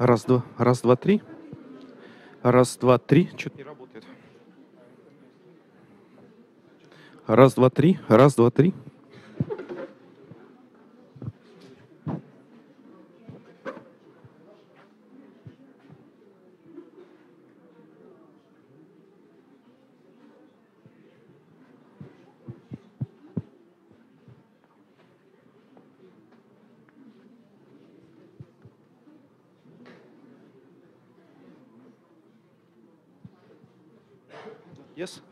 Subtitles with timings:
[0.00, 1.20] Раз, два, раз, два, три.
[2.42, 3.28] Раз, два, три.
[3.36, 4.04] Что-то не работает.
[7.26, 7.98] Раз, два, три.
[8.08, 8.72] Раз, два, три.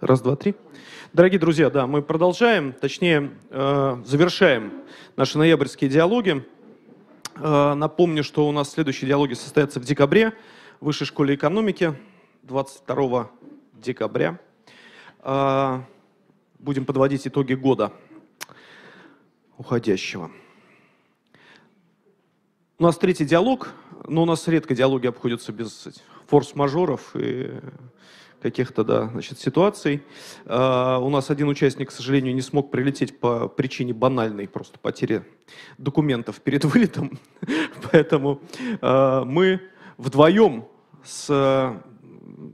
[0.09, 0.55] Раз, два, три.
[1.13, 4.73] Дорогие друзья, да, мы продолжаем, точнее, э, завершаем
[5.17, 6.47] наши ноябрьские диалоги.
[7.37, 10.33] Э, напомню, что у нас следующие диалоги состоятся в декабре
[10.81, 11.95] в Высшей школе экономики
[12.45, 13.31] 22
[13.75, 14.41] декабря.
[15.21, 15.83] Э,
[16.59, 17.93] будем подводить итоги года
[19.59, 20.31] уходящего.
[22.79, 23.75] У нас третий диалог,
[24.07, 25.87] но у нас редко диалоги обходятся без
[26.29, 27.61] форс-мажоров и
[28.41, 30.03] каких-то, да, значит, ситуаций.
[30.45, 35.25] Uh, у нас один участник, к сожалению, не смог прилететь по причине банальной просто потери
[35.77, 37.19] документов перед вылетом.
[37.91, 38.41] Поэтому
[38.81, 39.61] uh, мы
[39.97, 40.67] вдвоем
[41.05, 41.27] с,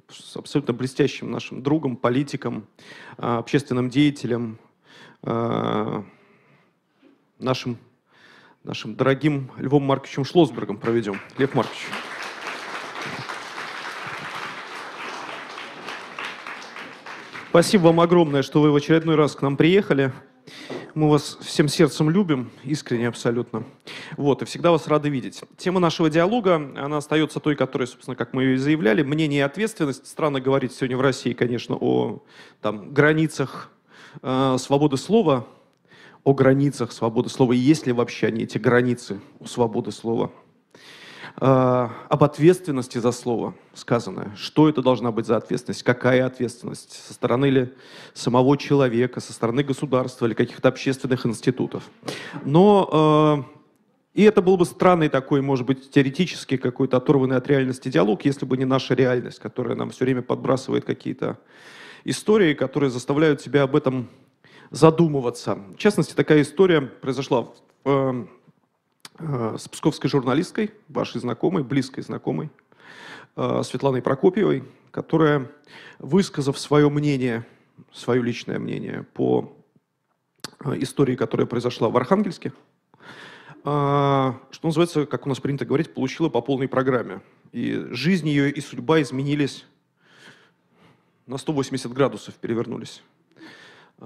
[0.08, 2.66] с абсолютно блестящим нашим другом, политиком,
[3.18, 4.58] uh, общественным деятелем,
[7.38, 7.78] нашим,
[8.62, 11.18] нашим дорогим Львом Марковичем Шлосбергом проведем.
[11.38, 11.86] Лев Маркович.
[17.54, 20.12] Спасибо вам огромное, что вы в очередной раз к нам приехали.
[20.96, 23.62] Мы вас всем сердцем любим, искренне абсолютно.
[24.16, 25.40] Вот, и всегда вас рады видеть.
[25.56, 29.42] Тема нашего диалога, она остается той, которая, собственно, как мы ее и заявляли, мнение и
[29.42, 30.08] ответственность.
[30.08, 32.24] Странно говорить сегодня в России, конечно, о
[32.60, 33.70] там, границах
[34.20, 35.46] э, свободы слова,
[36.24, 40.32] о границах свободы слова, и есть ли вообще они, эти границы у свободы слова–
[41.36, 44.32] об ответственности за слово сказанное.
[44.36, 45.82] Что это должна быть за ответственность?
[45.82, 46.92] Какая ответственность?
[46.92, 47.74] Со стороны ли
[48.12, 51.82] самого человека, со стороны государства или каких-то общественных институтов?
[52.44, 53.54] Но э,
[54.14, 58.46] и это был бы странный такой, может быть, теоретический какой-то оторванный от реальности диалог, если
[58.46, 61.38] бы не наша реальность, которая нам все время подбрасывает какие-то
[62.04, 64.08] истории, которые заставляют себя об этом
[64.70, 65.58] задумываться.
[65.74, 68.24] В частности, такая история произошла в э, Э,
[69.18, 72.50] с псковской журналисткой, вашей знакомой, близкой знакомой,
[73.36, 75.50] э, Светланой Прокопьевой, которая,
[75.98, 77.46] высказав свое мнение,
[77.92, 79.56] свое личное мнение по
[80.64, 82.52] э, истории, которая произошла в Архангельске,
[83.62, 87.22] что называется, как у нас принято говорить, получила по полной программе.
[87.50, 89.64] И жизнь ее и судьба изменились
[91.26, 93.02] на 180 градусов, перевернулись.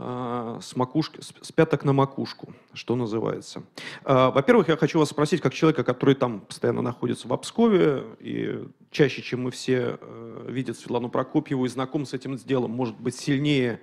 [0.00, 3.64] А, с, макушки, с пяток на макушку, что называется.
[4.04, 8.64] А, во-первых, я хочу вас спросить, как человека, который там постоянно находится в Обскове, и
[8.92, 13.16] чаще, чем мы все э, видят Светлану Прокопьеву и знаком с этим делом, может быть,
[13.16, 13.80] сильнее,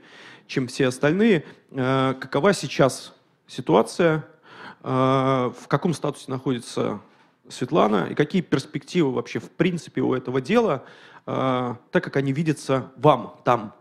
[0.47, 3.13] чем все остальные, э, какова сейчас
[3.45, 4.25] ситуация,
[4.83, 7.01] э, в каком статусе находится
[7.49, 10.85] Светлана, и какие перспективы вообще в принципе у этого дела,
[11.25, 13.73] так как они видятся вам там,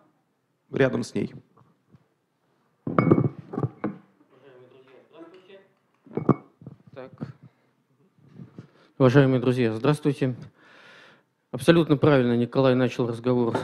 [0.72, 1.32] рядом с ней?
[8.98, 10.36] Уважаемые друзья, здравствуйте.
[11.50, 13.56] Абсолютно правильно Николай начал разговор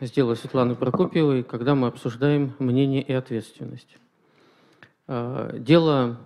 [0.00, 3.96] с дела Светланы Прокопьевой, когда мы обсуждаем мнение и ответственность.
[5.08, 6.20] А, дело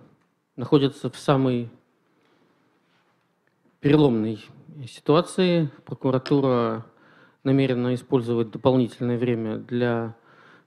[0.55, 1.69] находится в самой
[3.79, 4.43] переломной
[4.87, 5.71] ситуации.
[5.85, 6.85] Прокуратура
[7.43, 10.15] намерена использовать дополнительное время для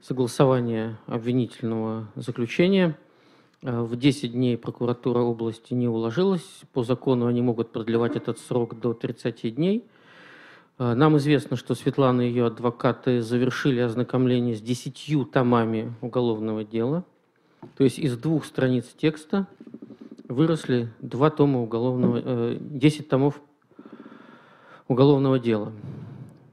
[0.01, 2.99] согласования обвинительного заключения–
[3.65, 6.61] в 10 дней прокуратура области не уложилась.
[6.75, 9.85] По закону они могут продлевать этот срок до 30 дней.
[10.79, 17.05] Э, нам известно, что Светлана и ее адвокаты завершили ознакомление с 10 томами уголовного дела.
[17.79, 19.47] То есть из двух страниц текста
[20.29, 23.41] выросли два тома уголовного, 10 э, томов
[24.89, 25.73] уголовного дела.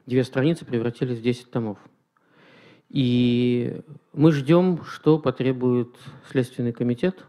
[0.05, 1.77] Две страницы превратились в 10 томов.
[2.91, 5.95] И мы ждем, что потребует
[6.29, 7.23] Следственный комитет,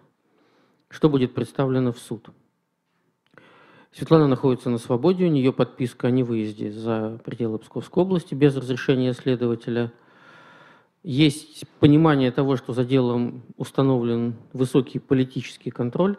[0.88, 2.30] что будет представлено в суд.
[3.92, 9.12] Светлана находится на свободе, у нее подписка о невыезде за пределы Псковской области без разрешения
[9.12, 9.92] следователя.
[11.04, 16.16] Есть понимание того, что за делом установлен высокий политический контроль,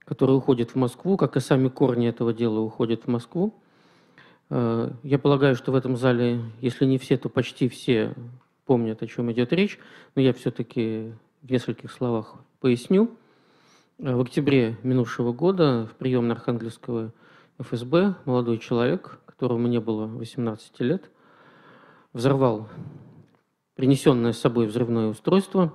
[0.00, 3.54] который уходит в Москву, как и сами корни этого дела уходят в Москву.
[4.50, 8.14] Э, я полагаю, что в этом зале, если не все, то почти все
[8.70, 9.80] помнят, о чем идет речь,
[10.14, 11.12] но я все-таки
[11.42, 13.10] в нескольких словах поясню.
[13.98, 17.12] Э, в октябре минувшего года в приемной Архангельского
[17.58, 21.10] ФСБ молодой человек, которому не было 18 лет,
[22.12, 22.68] взорвал
[23.74, 25.74] принесенное с собой взрывное устройство.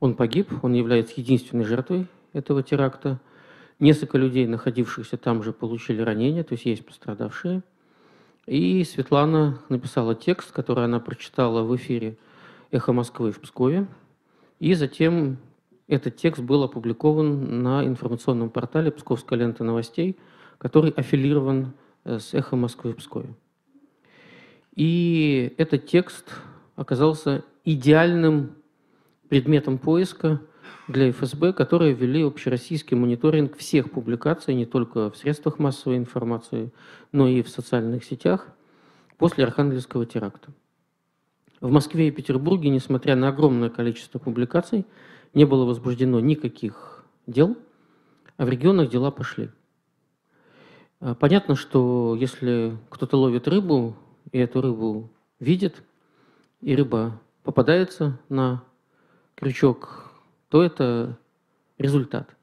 [0.00, 3.20] Он погиб, он является единственной жертвой этого теракта.
[3.78, 7.62] Несколько людей, находившихся там же, получили ранения, то есть есть пострадавшие.
[8.46, 12.16] И Светлана написала текст, который она прочитала в эфире
[12.70, 13.86] «Эхо Москвы» в Пскове.
[14.58, 15.38] И затем
[15.86, 20.18] этот текст был опубликован на информационном портале «Псковская лента новостей»,
[20.58, 21.72] который аффилирован
[22.04, 23.34] э, с «Эхо Москвы» в Пскове.
[24.74, 26.32] И этот текст
[26.76, 28.56] оказался идеальным
[29.28, 30.40] предметом поиска
[30.88, 36.72] для ФСБ, которые ввели общероссийский мониторинг всех публикаций, не только в средствах массовой информации,
[37.12, 38.48] но и в социальных сетях
[39.18, 40.50] после Архангельского теракта.
[41.60, 44.84] В Москве и Петербурге, несмотря на огромное количество публикаций,
[45.32, 47.56] не было возбуждено никаких дел,
[48.36, 49.50] а в регионах дела пошли.
[51.00, 53.96] А, понятно, что если кто-то ловит рыбу,
[54.32, 55.82] и эту рыбу видит,
[56.60, 58.62] и рыба попадается на
[59.34, 60.11] крючок,
[60.52, 61.18] то это
[61.78, 62.36] результат.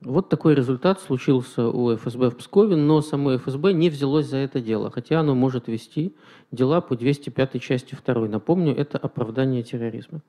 [0.00, 4.62] Вот такой результат случился у ФСБ в Пскове, но само ФСБ не взялось за это
[4.62, 6.16] дело, хотя оно может вести
[6.50, 8.28] дела по 205 части 2.
[8.28, 10.22] Напомню, это оправдание терроризма.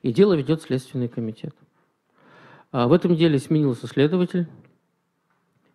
[0.00, 1.54] И дело ведет Следственный комитет.
[2.72, 4.48] А в этом деле сменился следователь.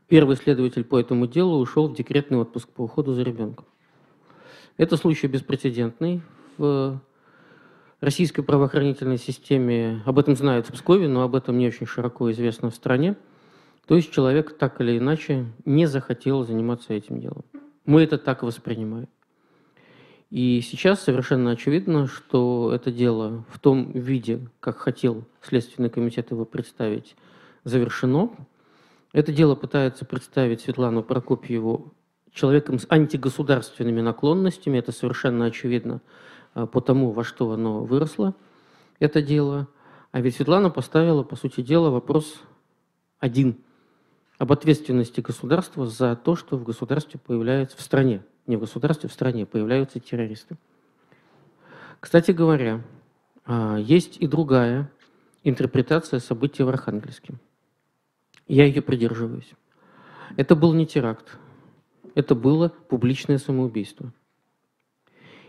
[0.08, 3.68] Первый следователь по этому делу ушел в декретный отпуск по уходу за ребенком.
[4.78, 6.24] Это случай беспрецедентный
[6.58, 7.00] в
[8.02, 10.02] российской правоохранительной системе.
[10.06, 13.16] Об этом знают в Пскове, но об этом не очень широко известно в стране.
[13.88, 17.46] То есть человек так или иначе не захотел заниматься этим делом.
[17.86, 19.08] Мы это так воспринимаем.
[20.32, 26.46] И сейчас совершенно очевидно, что это дело в том виде, как хотел Следственный комитет его
[26.46, 27.16] представить,
[27.64, 28.32] завершено.
[29.14, 31.94] Это дело пытается представить Светлану Прокопьеву
[32.34, 34.80] человеком с антигосударственными наклонностями.
[34.80, 36.02] Это совершенно очевидно
[36.56, 38.34] по тому, во что оно выросло,
[39.00, 39.68] это дело.
[40.12, 42.42] А ведь Светлана поставила, по сути дела, вопрос
[43.20, 43.58] один
[44.38, 49.14] об ответственности государства за то, что в государстве появляется в стране не в государстве, в
[49.14, 50.58] стране появляются террористы.
[52.00, 52.84] Кстати говоря,
[53.46, 54.92] а, есть и другая
[55.44, 57.36] интерпретация событий в Архангельске.
[58.48, 59.52] Я ее придерживаюсь.
[60.38, 61.38] Это был не теракт,
[62.14, 64.12] это было публичное самоубийство.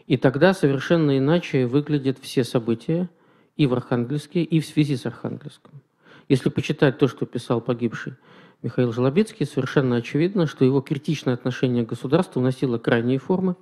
[0.06, 3.10] И тогда совершенно иначе выглядят все события
[3.56, 5.82] и в Архангельске, и в связи с Архангельском.
[6.28, 8.14] Если почитать то, что писал погибший
[8.62, 13.56] Михаил Жлобецкий, совершенно очевидно, что его критичное отношение к государству носило крайние формы,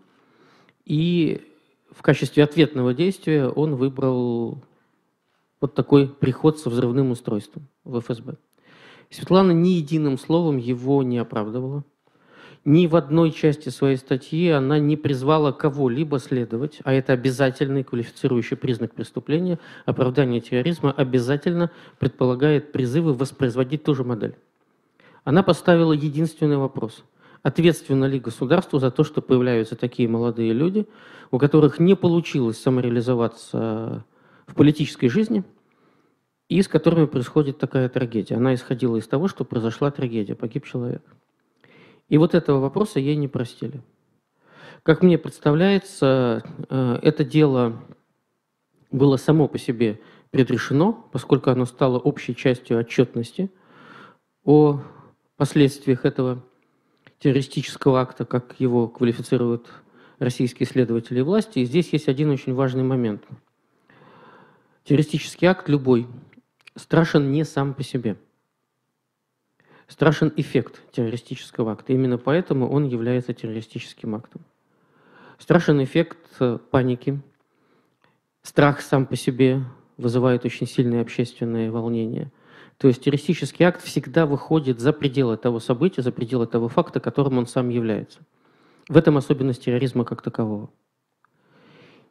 [0.85, 1.43] и
[1.91, 4.63] в качестве ответного действия он выбрал
[5.61, 8.37] вот такой приход со взрывным устройством в ФСБ.
[9.11, 11.85] Светлана ни единым словом его не оправдывала.
[12.65, 18.57] Ни в одной части своей статьи она не призвала кого-либо следовать, а это обязательный квалифицирующий
[18.57, 19.59] признак преступления.
[19.85, 24.37] Оправдание терроризма обязательно предполагает призывы воспроизводить ту же модель
[25.25, 27.03] она поставила единственный вопрос.
[27.43, 30.87] Ответственно ли государство за то, что появляются такие молодые люди,
[31.31, 34.05] у которых не получилось самореализоваться
[34.47, 35.45] в политической жизни,
[36.49, 38.37] и с которыми происходит такая трагедия.
[38.37, 41.03] Она исходила из того, что произошла трагедия, погиб человек.
[42.09, 43.83] И вот этого вопроса ей не простили.
[44.83, 47.83] Как мне представляется, э, это дело
[48.91, 53.51] было само по себе предрешено, поскольку оно стало общей частью отчетности
[54.45, 54.81] о
[55.37, 56.45] последствиях этого
[57.19, 59.71] террористического акта, как его квалифицируют
[60.19, 61.61] российские следователи власти.
[61.61, 63.25] И здесь есть один очень важный момент.
[64.85, 66.07] Террористический акт любой
[66.77, 68.17] страшен не сам по себе.
[69.89, 71.93] Страшен эффект террористического акта.
[71.93, 74.43] Именно поэтому он является террористическим актом.
[75.39, 77.21] Страшен эффект э, паники.
[78.43, 79.63] Страх сам по себе
[79.97, 82.31] вызывает очень сильное общественное волнение–
[82.79, 87.39] то есть террористический акт всегда выходит за пределы того события, за пределы того факта, которым
[87.39, 88.21] он сам является.
[88.89, 90.71] В этом особенность терроризма как такового.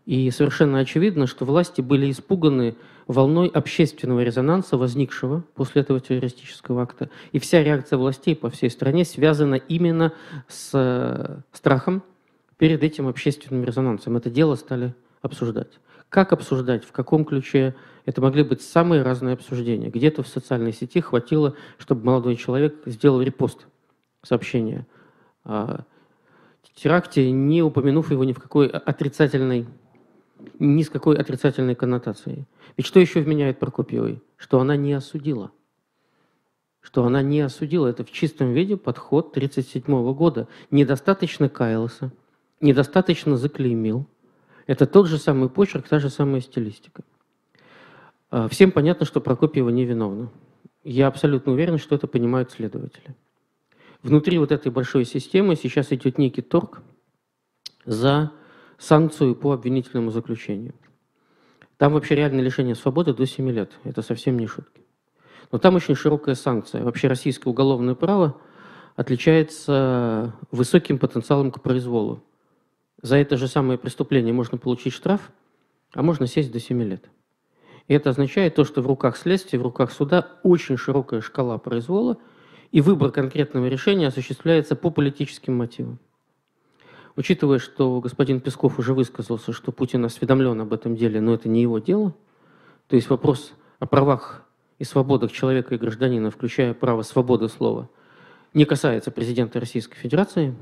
[0.05, 2.75] И совершенно очевидно, что власти были испуганы
[3.07, 7.09] волной общественного резонанса, возникшего после этого террористического акта.
[7.31, 10.13] И вся реакция властей по всей стране связана именно
[10.47, 12.03] с э, страхом
[12.57, 14.17] перед этим общественным резонансом.
[14.17, 15.79] Это дело стали обсуждать.
[16.09, 17.75] Как обсуждать, в каком ключе?
[18.05, 19.89] Это могли быть самые разные обсуждения.
[19.89, 23.65] Где-то в социальной сети хватило, чтобы молодой человек сделал репост
[24.21, 24.85] сообщения
[25.45, 25.81] о
[26.75, 29.65] теракте, не упомянув его ни в какой отрицательной,
[30.59, 32.45] ни с какой отрицательной коннотацией.
[32.77, 34.21] Ведь что еще вменяет Прокопьевой?
[34.37, 35.51] Что она не осудила.
[36.81, 37.87] что она не осудила.
[37.87, 40.49] Это в чистом виде подход 1937 года.
[40.69, 42.11] Недостаточно каялся,
[42.59, 44.05] недостаточно заклеймил.
[44.67, 47.03] Это тот же самый почерк, та же самая стилистика.
[48.29, 50.29] А, всем понятно, что Прокопьева невиновна.
[50.83, 53.15] Я абсолютно уверен, что это понимают следователи.
[54.01, 56.81] Внутри вот этой большой системы сейчас идет некий торг
[57.85, 58.31] за
[58.83, 60.73] санкцию по обвинительному заключению.
[61.77, 63.71] Там вообще реальное лишение свободы до 7 лет.
[63.83, 64.81] Это совсем не шутки.
[65.51, 66.83] Но там очень широкая санкция.
[66.83, 68.37] Вообще российское уголовное право
[68.95, 72.23] отличается высоким потенциалом к произволу.
[73.01, 75.31] За это же самое преступление можно получить штраф,
[75.93, 77.09] а можно сесть до 7 лет.
[77.87, 82.17] И это означает то, что в руках следствия, в руках суда очень широкая шкала произвола,
[82.71, 85.99] и выбор конкретного решения осуществляется по политическим мотивам.
[87.15, 91.61] Учитывая, что господин Песков уже высказался, что Путин осведомлен об этом деле, но это не
[91.61, 92.13] его дело,
[92.87, 94.43] то есть вопрос о правах
[94.79, 97.89] и свободах человека и гражданина, включая право свободы слова,
[98.53, 100.55] не касается президента Российской Федерации,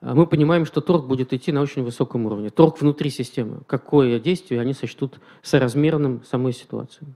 [0.00, 2.50] а мы понимаем, что торг будет идти на очень высоком уровне.
[2.50, 3.62] Торг внутри системы.
[3.66, 7.06] Какое действие они сочтут соразмерным самой ситуации.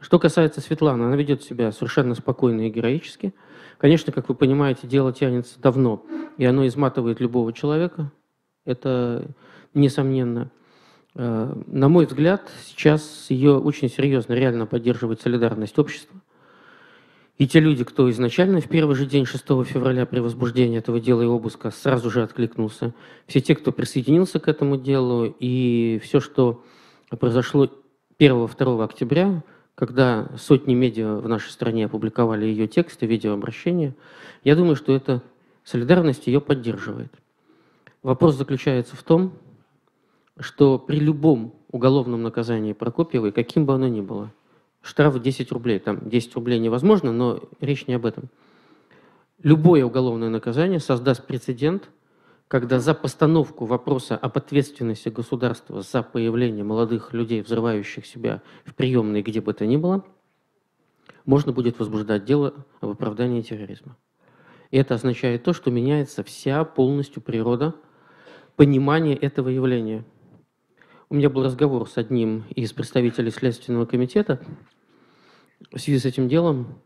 [0.00, 3.34] Что касается Светланы, она ведет себя совершенно спокойно и героически–
[3.78, 6.04] Конечно, как вы понимаете, дело тянется давно,
[6.38, 8.10] и оно изматывает любого человека.
[8.64, 9.30] Это
[9.74, 10.50] несомненно.
[11.14, 16.20] Э, на мой взгляд, сейчас ее очень серьезно, реально поддерживает солидарность общества.
[17.36, 21.20] И те люди, кто изначально в первый же день 6 февраля при возбуждении этого дела
[21.20, 22.94] и обыска сразу же откликнулся,
[23.26, 26.64] все те, кто присоединился к этому делу, и все, что
[27.10, 27.70] произошло
[28.18, 29.44] 1-2 октября,
[29.76, 33.94] когда сотни медиа в нашей стране опубликовали ее тексты, видеообращения,
[34.42, 35.22] я думаю, что эта
[35.64, 37.12] солидарность ее поддерживает.
[38.02, 39.34] Вопрос заключается в том,
[40.40, 44.32] что при любом уголовном наказании Прокопьевой, каким бы оно ни было,
[44.80, 48.24] штраф 10 рублей, там 10 рублей невозможно, но речь не об этом.
[49.42, 51.90] Любое уголовное наказание создаст прецедент–
[52.48, 59.22] когда за постановку вопроса об ответственности государства за появление молодых людей, взрывающих себя в приемной,
[59.22, 60.04] где бы то ни было,
[61.24, 63.96] можно будет возбуждать дело об оправдании терроризма.
[64.70, 67.74] И это означает то, что меняется вся полностью природа
[68.54, 70.04] понимания этого явления.
[71.08, 74.40] У меня был разговор с одним из представителей Следственного комитета
[75.72, 76.78] в связи с этим делом,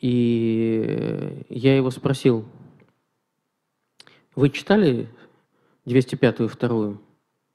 [0.00, 2.44] и я его спросил,
[4.36, 5.08] вы читали
[5.86, 7.00] 205-ю вторую?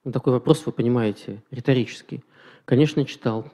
[0.04, 2.24] Ну, такой вопрос, вы понимаете, риторический.
[2.66, 3.46] Конечно, читал.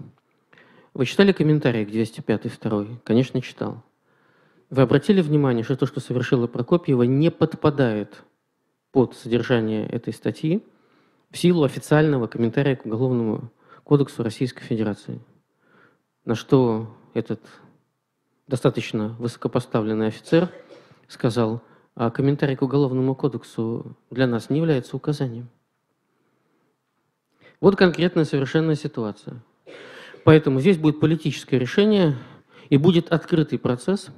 [0.93, 2.99] Вы читали комментарии к 205-й второй?
[3.03, 3.83] Конечно, читал.
[4.69, 8.23] Вы обратили внимание, что то, что совершила Прокопьева, не подпадает
[8.91, 10.65] под содержание этой статьи
[11.29, 13.51] в силу официального комментария к Уголовному
[13.83, 15.19] кодексу Российской Федерации.
[16.23, 17.41] На что этот
[18.47, 20.49] достаточно высокопоставленный офицер
[21.09, 21.61] сказал–
[21.99, 25.49] а комментарий к Уголовному кодексу для нас не является указанием.
[27.59, 29.43] Вот конкретная совершенная ситуация.
[30.23, 32.15] Поэтому здесь будет политическое решение
[32.69, 34.09] и будет открытый процесс,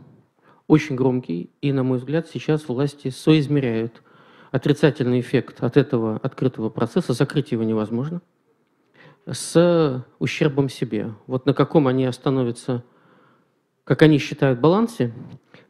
[0.67, 4.03] очень громкий, и, на мой взгляд, сейчас власти соизмеряют
[4.51, 8.21] отрицательный эффект от этого открытого процесса, закрыть его невозможно,
[9.25, 11.13] с ущербом себе.
[11.27, 12.83] Вот на каком они остановятся,
[13.89, 15.11] как они считают, балансе,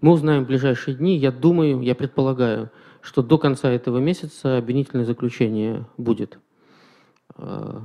[0.01, 1.15] мы узнаем в ближайшие дни.
[1.15, 6.37] Я думаю, я предполагаю, что до конца этого месяца обвинительное заключение будет
[7.37, 7.79] э,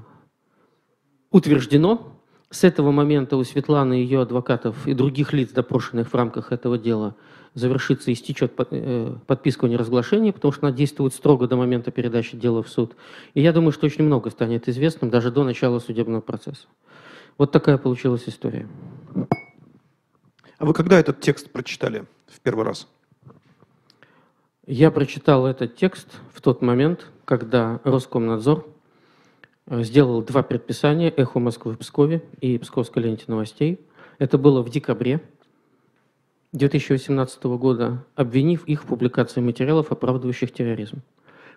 [1.31, 2.19] утверждено.
[2.51, 7.15] С этого момента у Светланы, ее адвокатов и других лиц, допрошенных в рамках этого дела,
[7.55, 12.65] завершится, истечет э, подписка о неразглашении, потому что она действует строго до момента передачи дела
[12.65, 12.97] в суд.
[13.35, 16.67] И я думаю, что очень много станет известным даже до начала судебного процесса.
[17.39, 18.69] Вот такая получилась история.
[20.65, 22.89] А вы когда этот текст прочитали в первый раз?
[24.67, 28.67] Я прочитал этот текст в тот момент, когда Роскомнадзор
[29.67, 33.79] э, сделал два предписания «Эхо Москвы в Пскове» и «Псковской ленте новостей».
[34.19, 35.21] Это было в декабре
[36.53, 41.03] 2018 года, обвинив их в публикации материалов, оправдывающих терроризм.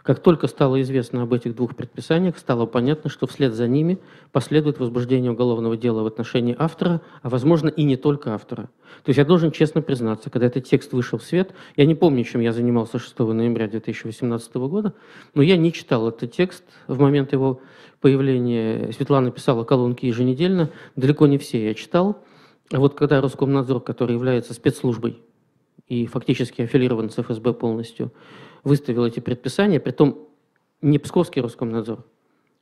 [0.08, 4.00] Как только стало известно об этих двух предписаниях, стало понятно, что вслед за ними
[4.32, 8.70] последует возбуждение уголовного дела в отношении автора, а возможно и не только автора.
[9.04, 12.24] То есть я должен честно признаться, когда этот текст вышел в свет, я не помню,
[12.24, 14.94] чем я занимался 6 ноября 2018 года,
[15.34, 17.60] но я не читал этот текст в момент его
[18.00, 18.94] появления.
[18.94, 22.24] Светлана писала колонки еженедельно, далеко не все я читал.
[22.72, 25.20] А вот когда Роскомнадзор, который является спецслужбой
[25.90, 28.14] и фактически аффилирован с ФСБ полностью,
[28.68, 30.28] выставил эти предписания, при том
[30.82, 32.06] не Псковский Роскомнадзор,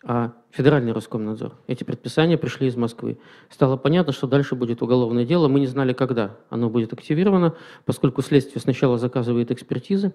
[0.03, 1.53] а федеральный Роскомнадзор.
[1.67, 3.17] Эти предписания пришли из Москвы.
[3.49, 5.47] Стало понятно, что дальше будет уголовное дело.
[5.47, 10.13] Мы не знали, когда оно будет активировано, поскольку следствие сначала заказывает экспертизы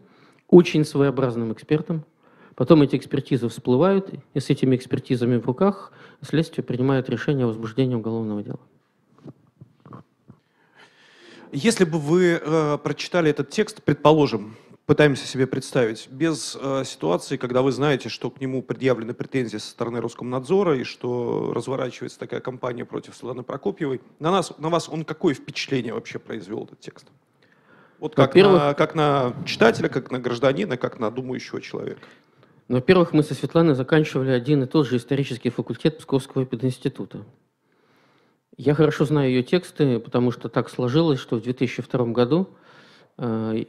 [0.49, 2.05] очень своеобразным экспертам,
[2.57, 7.95] Потом эти экспертизы всплывают, и с этими экспертизами в руках следствие принимает решение о возбуждении
[7.95, 8.61] уголовного дела.
[11.53, 14.57] Если бы вы э, прочитали этот текст, предположим,
[14.91, 19.71] пытаемся себе представить, без э, ситуации, когда вы знаете, что к нему предъявлены претензии со
[19.71, 25.05] стороны Роскомнадзора и что разворачивается такая кампания против Светланы Прокопьевой, на, нас, на вас он
[25.05, 27.07] какое впечатление вообще произвел этот текст?
[28.01, 32.01] Вот как на, как на читателя, как на гражданина, как на думающего человека.
[32.67, 37.25] Ну, во-первых, мы со Светланой заканчивали один и тот же исторический факультет Псковского пединститута.
[38.57, 42.49] Я хорошо знаю ее тексты, потому что так сложилось, что в 2002 году
[43.19, 43.63] э,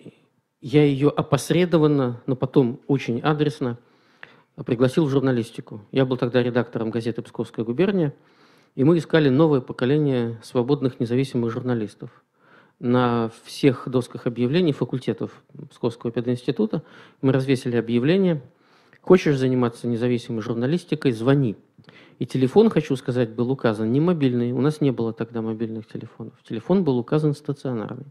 [0.61, 3.77] я ее опосредованно, но потом очень адресно
[4.65, 5.81] пригласил в журналистику.
[5.91, 8.13] Я был тогда редактором газеты «Псковская губерния»,
[8.75, 12.09] и мы искали новое поколение свободных независимых журналистов.
[12.79, 16.83] На всех досках объявлений факультетов Псковского пединститута
[17.21, 18.41] мы развесили объявление–
[19.01, 21.57] Хочешь заниматься независимой журналистикой, звони.
[22.19, 24.51] И телефон, хочу сказать, был указан не мобильный.
[24.51, 26.33] У нас не было тогда мобильных телефонов.
[26.47, 28.05] Телефон был указан стационарный.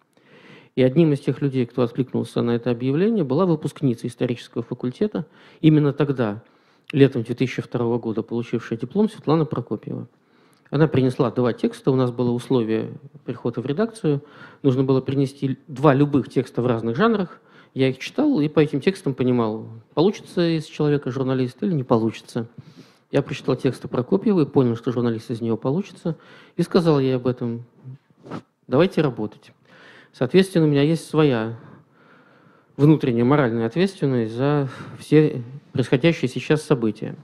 [0.76, 5.26] И одним из тех людей, кто откликнулся на это объявление, была выпускница исторического факультета.
[5.60, 6.42] Именно тогда,
[6.92, 10.08] летом 2002 года, получившая диплом Светлана Прокопьева.
[10.70, 11.90] Она принесла два текста.
[11.90, 12.92] У нас было условие
[13.24, 14.22] прихода в редакцию.
[14.62, 17.40] Нужно было принести два любых текста в разных жанрах–
[17.74, 22.48] я их читал и по этим текстам понимал, получится из человека журналист или не получится.
[23.12, 26.16] Я прочитал тексты Прокопьева и понял, что журналист из него получится,
[26.56, 27.64] и сказал ей об этом.
[28.66, 29.52] Давайте работать.
[30.12, 31.56] Соответственно, у меня есть своя
[32.76, 37.16] внутренняя моральная ответственность за все происходящие сейчас события.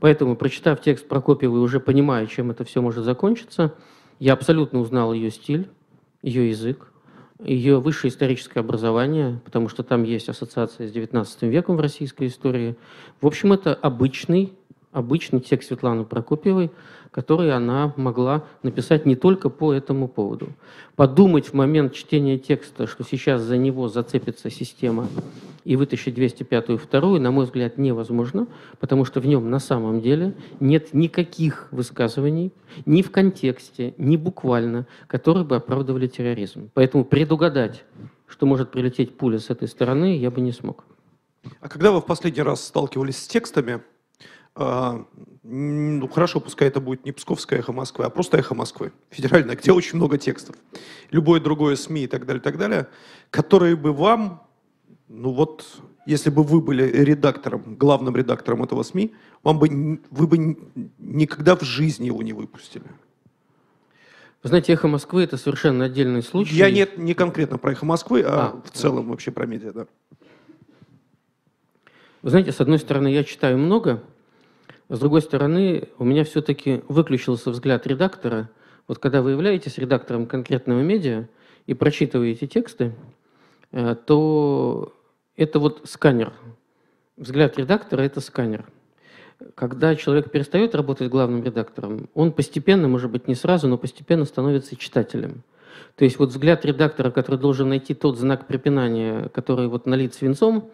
[0.00, 3.74] Поэтому, прочитав текст Прокопьева и уже понимая, чем это все может закончиться,
[4.18, 5.68] я абсолютно узнал ее стиль,
[6.22, 6.92] ее язык,
[7.42, 12.76] ее высшее историческое образование, потому что там есть ассоциация с XIX веком в российской истории.
[13.20, 14.52] В общем, это обычный,
[14.94, 16.70] обычный текст Светланы Прокопьевой,
[17.10, 20.48] который она могла написать не только по этому поводу.
[20.96, 25.08] Подумать в момент чтения текста, что сейчас за него зацепится система
[25.64, 28.46] и вытащить 205-ю вторую, на мой взгляд, невозможно,
[28.80, 32.52] потому что в нем на самом деле нет никаких высказываний,
[32.86, 36.70] ни в контексте, ни буквально, которые бы оправдывали терроризм.
[36.74, 37.84] Поэтому предугадать,
[38.26, 40.84] что может прилететь пуля с этой стороны, я бы не смог.
[41.60, 43.82] А когда вы в последний раз сталкивались с текстами,
[44.56, 49.72] ну хорошо, пускай это будет не Псковское эхо Москвы, а просто эхо Москвы, федеральное, где
[49.72, 50.56] очень много текстов,
[51.10, 52.86] любое другое СМИ и так далее, так далее,
[53.30, 54.44] которые бы вам
[55.08, 55.64] ну вот,
[56.06, 60.56] если бы вы были редактором, главным редактором этого СМИ, вам бы, вы бы
[60.98, 62.84] никогда в жизни его не выпустили.
[64.42, 66.54] Вы знаете, «Эхо Москвы»— это совершенно отдельный случай.
[66.54, 69.86] Я нет, не конкретно про «Эхо Москвы», а, а в целом вообще про медиа, да.
[72.20, 74.02] Вы знаете, с одной стороны, я читаю много,
[74.88, 78.50] с другой стороны, у меня все-таки выключился взгляд редактора.
[78.86, 81.28] Вот когда вы являетесь редактором конкретного медиа
[81.66, 82.92] и прочитываете тексты,
[83.74, 84.92] Э, то
[85.36, 86.32] это вот сканер.
[87.16, 88.64] Взгляд редактора– это сканер.
[89.56, 94.76] Когда человек перестает работать главным редактором, он постепенно, может быть, не сразу, но постепенно становится
[94.76, 95.42] читателем.
[95.96, 100.70] То есть вот взгляд редактора, который должен найти тот знак препинания, который вот налит свинцом,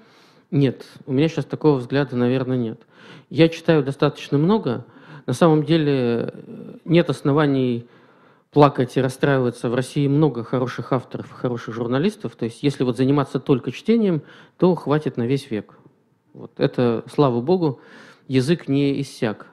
[0.50, 0.84] нет.
[1.06, 2.80] У меня сейчас такого взгляда, наверное, нет.
[3.28, 4.84] Я читаю достаточно много.
[5.26, 7.86] На самом деле э, нет оснований
[8.50, 9.68] плакать и расстраиваться.
[9.68, 12.34] В России много хороших авторов, хороших журналистов.
[12.36, 14.22] То есть если вот заниматься только чтением,
[14.58, 15.78] то хватит на весь век.
[16.32, 17.80] Вот это, слава богу,
[18.26, 19.46] язык не иссяк.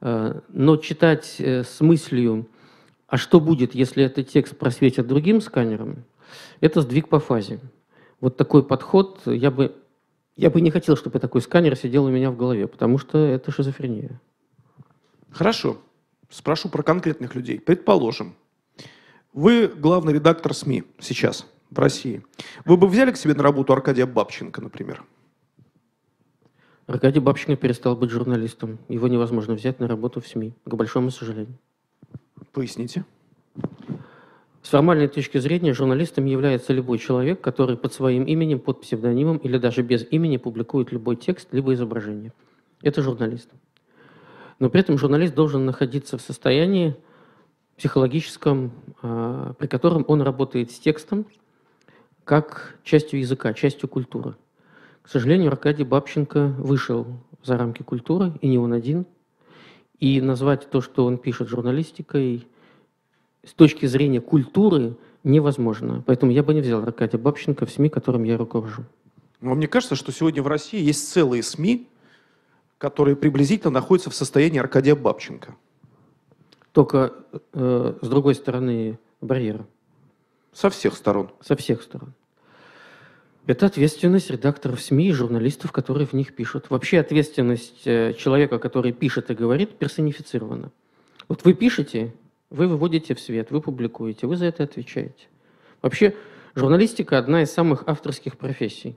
[0.00, 2.48] Э, но читать э, с мыслью,
[3.06, 6.04] а что будет, если этот текст просветят другим сканером,
[6.60, 7.60] это сдвиг по фазе.
[8.20, 9.74] Вот такой подход я бы,
[10.36, 13.50] я бы не хотел, чтобы такой сканер сидел у меня в голове, потому что это
[13.50, 14.20] шизофрения.
[15.30, 15.78] Хорошо.
[16.28, 17.60] Спрошу про конкретных людей.
[17.60, 18.34] Предположим,
[19.32, 22.24] вы главный редактор СМИ сейчас в России.
[22.64, 25.04] Вы бы взяли к себе на работу Аркадия Бабченко, например?
[26.86, 28.78] Аркадий Бабченко перестал быть журналистом.
[28.88, 31.58] Его невозможно взять на работу в СМИ, к большому сожалению.
[32.52, 33.04] Поясните.
[34.64, 39.58] С формальной точки зрения журналистом является любой человек, который под своим именем, под псевдонимом или
[39.58, 42.32] даже без имени публикует любой текст, либо изображение.
[42.80, 43.50] Это журналист.
[44.58, 46.96] Но при этом журналист должен находиться в состоянии
[47.76, 48.72] психологическом,
[49.02, 51.26] а, при котором он работает с текстом
[52.24, 54.34] как частью языка, частью культуры.
[55.02, 57.06] К сожалению, Аркадий Бабченко вышел
[57.42, 59.04] за рамки культуры, и не он один.
[60.00, 62.46] и назвать то, что он пишет журналистикой,
[63.46, 66.02] с точки зрения культуры невозможно.
[66.06, 68.84] Поэтому я бы не взял Аркадия Бабченко в СМИ, которым я руковожу.
[69.40, 71.88] Но мне кажется, что сегодня в России есть целые СМИ,
[72.78, 75.54] которые приблизительно находятся в состоянии Аркадия Бабченко.
[76.72, 77.12] Только
[77.52, 79.66] э, с другой стороны барьера.
[80.52, 81.30] Со всех сторон.
[81.40, 82.14] Со всех сторон.
[83.46, 86.70] Это ответственность редакторов СМИ и журналистов, которые в них пишут.
[86.70, 90.70] Вообще ответственность э, человека, который пишет и говорит, персонифицирована.
[91.28, 92.14] Вот вы пишете,
[92.50, 95.26] вы выводите в свет, вы публикуете, вы за это отвечаете.
[95.82, 96.14] Вообще
[96.54, 98.96] журналистика одна из самых авторских профессий.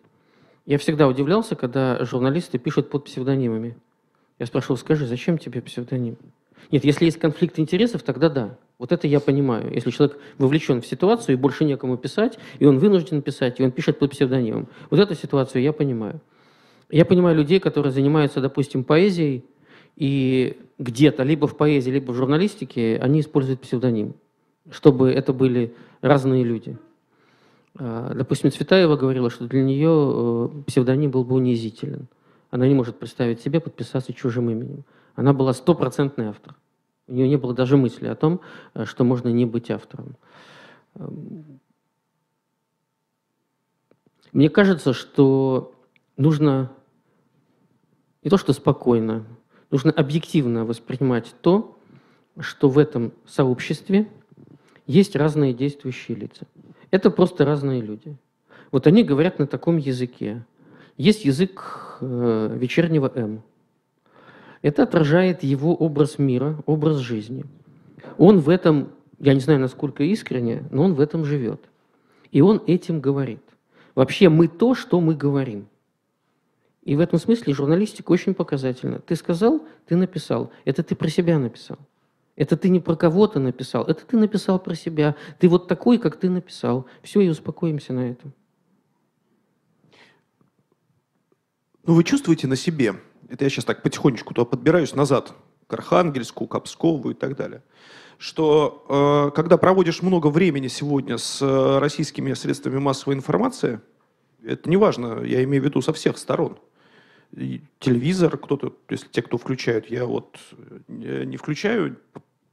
[0.65, 3.77] Я всегда удивлялся, когда журналисты пишут под псевдонимами.
[4.39, 6.17] Я спрашивал, скажи, зачем тебе псевдоним?
[6.71, 8.57] Нет, если есть конфликт интересов, тогда да.
[8.77, 9.73] Вот это я понимаю.
[9.73, 13.71] Если человек вовлечен в ситуацию и больше некому писать, и он вынужден писать, и он
[13.71, 14.67] пишет под псевдонимом.
[14.89, 16.21] Вот эту ситуацию я понимаю.
[16.89, 19.45] Я понимаю людей, которые занимаются, допустим, поэзией,
[19.95, 24.15] и где-то, либо в поэзии, либо в журналистике, они используют псевдоним,
[24.69, 26.77] чтобы это были разные люди.
[27.79, 32.07] А, допустим, Цветаева говорила, что для нее э, псевдоним был бы унизителен.
[32.49, 34.83] Она не может представить себе подписаться чужим именем.
[35.15, 36.55] Она была стопроцентный автор.
[37.07, 38.41] У нее не было даже мысли о том,
[38.73, 40.15] э, что можно не быть автором.
[40.95, 41.59] Эм,
[44.31, 45.73] мне кажется, что
[46.17, 46.71] нужно
[48.23, 49.25] не то, что спокойно,
[49.71, 51.77] нужно объективно воспринимать то,
[52.39, 54.07] что в этом сообществе
[54.85, 56.47] есть разные действующие лица.
[56.91, 58.15] Это просто разные люди.
[58.71, 60.45] Вот они говорят на таком языке.
[60.97, 63.43] Есть язык э, вечернего М.
[64.61, 67.45] Это отражает его образ мира, образ жизни.
[68.17, 71.61] Он в этом, я не знаю, насколько искренне, но он в этом живет.
[72.31, 73.41] И он этим говорит.
[73.95, 75.67] Вообще мы то, что мы говорим.
[76.87, 78.99] И в этом смысле журналистика очень показательна.
[78.99, 80.51] Ты сказал, ты написал.
[80.63, 81.77] Это ты про себя написал.
[82.37, 85.17] Это ты не про кого-то написал, это ты написал про себя.
[85.37, 86.85] Ты вот такой, как ты написал.
[87.03, 88.31] Все, и успокоимся на этом.
[91.83, 92.95] Ну, вы чувствуете на себе,
[93.27, 95.33] это я сейчас так потихонечку туда подбираюсь назад,
[95.67, 97.63] к Архангельску, к Обскову и так далее,
[98.17, 103.81] что э, когда проводишь много времени сегодня с э, российскими средствами массовой информации,
[104.41, 106.57] это не важно, я имею в виду со всех сторон.
[107.79, 110.37] Телевизор, кто-то, если те, кто включают, я вот
[110.87, 111.97] э, не включаю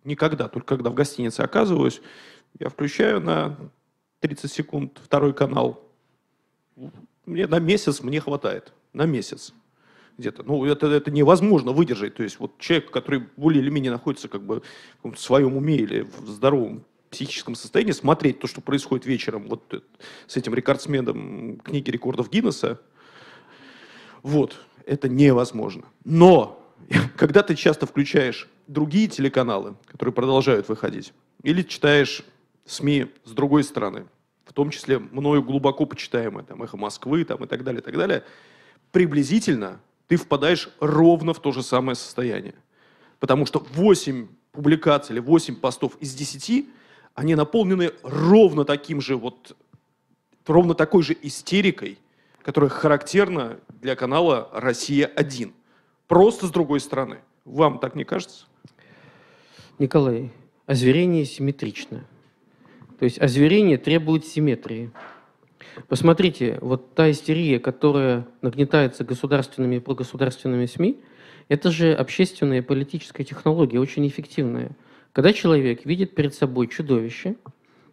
[0.04, 2.00] никогда, только когда в гостинице оказываюсь,
[2.58, 3.56] я включаю на
[4.20, 5.80] 30 секунд второй канал.
[7.26, 8.72] Мне на месяц мне хватает.
[8.92, 9.52] На месяц
[10.18, 10.44] где-то.
[10.44, 12.14] Ну, это, это невозможно выдержать.
[12.14, 14.62] То есть вот человек, который более или менее находится как бы
[15.02, 19.82] в своем уме или в здоровом психическом состоянии, смотреть то, что происходит вечером вот
[20.26, 22.80] с этим рекордсменом книги рекордов Гиннесса,
[24.24, 24.56] вот,
[24.87, 25.84] это невозможно.
[26.02, 26.60] Но
[27.16, 32.24] когда ты часто включаешь другие телеканалы, которые продолжают выходить, или читаешь
[32.64, 34.06] СМИ с другой стороны,
[34.46, 37.96] в том числе мною глубоко почитаемое, там, «Эхо Москвы» там, и так далее, и так
[37.96, 38.24] далее,
[38.92, 42.54] приблизительно ты впадаешь ровно в то же самое состояние.
[43.20, 46.66] Потому что 8 публикаций или 8 постов из 10,
[47.14, 49.54] они наполнены ровно таким же вот,
[50.46, 51.98] ровно такой же истерикой,
[52.42, 55.52] которая характерна для канала «Россия-1».
[56.08, 57.18] Просто с другой стороны.
[57.44, 58.46] Вам так не кажется?
[59.78, 60.32] Николай,
[60.64, 62.06] озверение симметрично.
[62.98, 64.90] То есть озверение требует симметрии.
[65.86, 70.98] Посмотрите, вот та истерия, которая нагнетается государственными и прогосударственными СМИ,
[71.48, 74.70] это же общественная и политическая технология, очень эффективная.
[75.12, 77.36] Когда человек видит перед собой чудовище,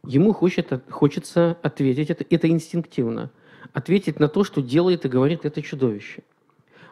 [0.08, 3.30] ему хочет, хочется ответить, это, это инстинктивно,
[3.74, 6.24] ответить на то, что делает и говорит это чудовище.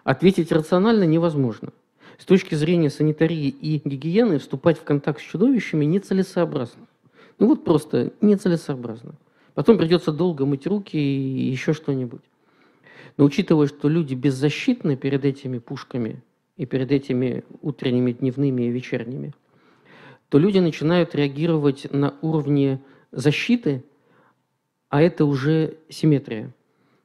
[0.04, 1.70] Ответить рационально невозможно.
[2.18, 6.88] С точки зрения санитарии и гигиены вступать в контакт с чудовищами нецелесообразно.
[7.38, 9.16] Ну вот просто нецелесообразно.
[9.54, 12.22] Потом придется долго мыть руки и еще что-нибудь.
[13.18, 16.22] Но учитывая, что люди беззащитны перед этими пушками
[16.58, 19.34] и перед этими утренними, дневными и вечерними,
[20.30, 23.84] то люди начинают реагировать на уровне защиты,
[24.90, 26.54] а это уже симметрия.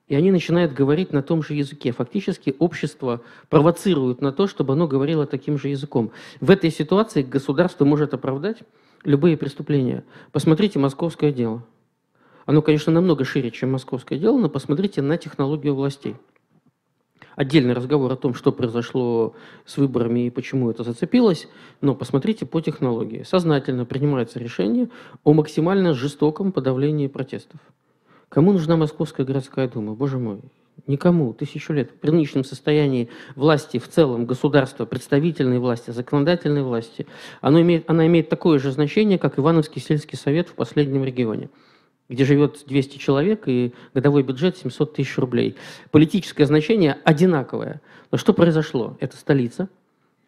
[0.07, 1.93] И они начинают говорить на том же языке.
[1.93, 6.11] Фактически общество провоцирует на то, чтобы оно говорило таким же языком.
[6.41, 8.59] В этой ситуации государство может оправдать
[9.03, 10.05] любые преступления.
[10.31, 11.65] Посмотрите московское дело.
[12.45, 16.17] Оно, конечно, намного шире, чем московское дело, но посмотрите на технологию властей.
[17.37, 21.49] Отдельный разговор о том, что произошло с выборами и почему это зацепилось,
[21.81, 23.25] но посмотрите по технологии.
[23.25, 24.89] Сознательно принимается решение
[25.25, 27.61] о максимально жестоком подавлении протестов.
[28.29, 29.95] Кому нужна Московская городская дума?
[29.95, 30.41] Боже мой,
[30.87, 31.33] Никому.
[31.33, 31.99] Тысячу лет.
[32.01, 37.07] При нынешнем состоянии власти в целом, государства, представительной власти, законодательной власти,
[37.41, 41.51] оно имеет, она имеет такое же значение, как Ивановский сельский совет в последнем регионе
[42.11, 45.57] где живет 200 человек и годовой бюджет 700 тысяч рублей.
[45.91, 47.81] Политическое значение одинаковое.
[48.11, 48.99] Но что произошло?
[49.01, 49.71] Это столица,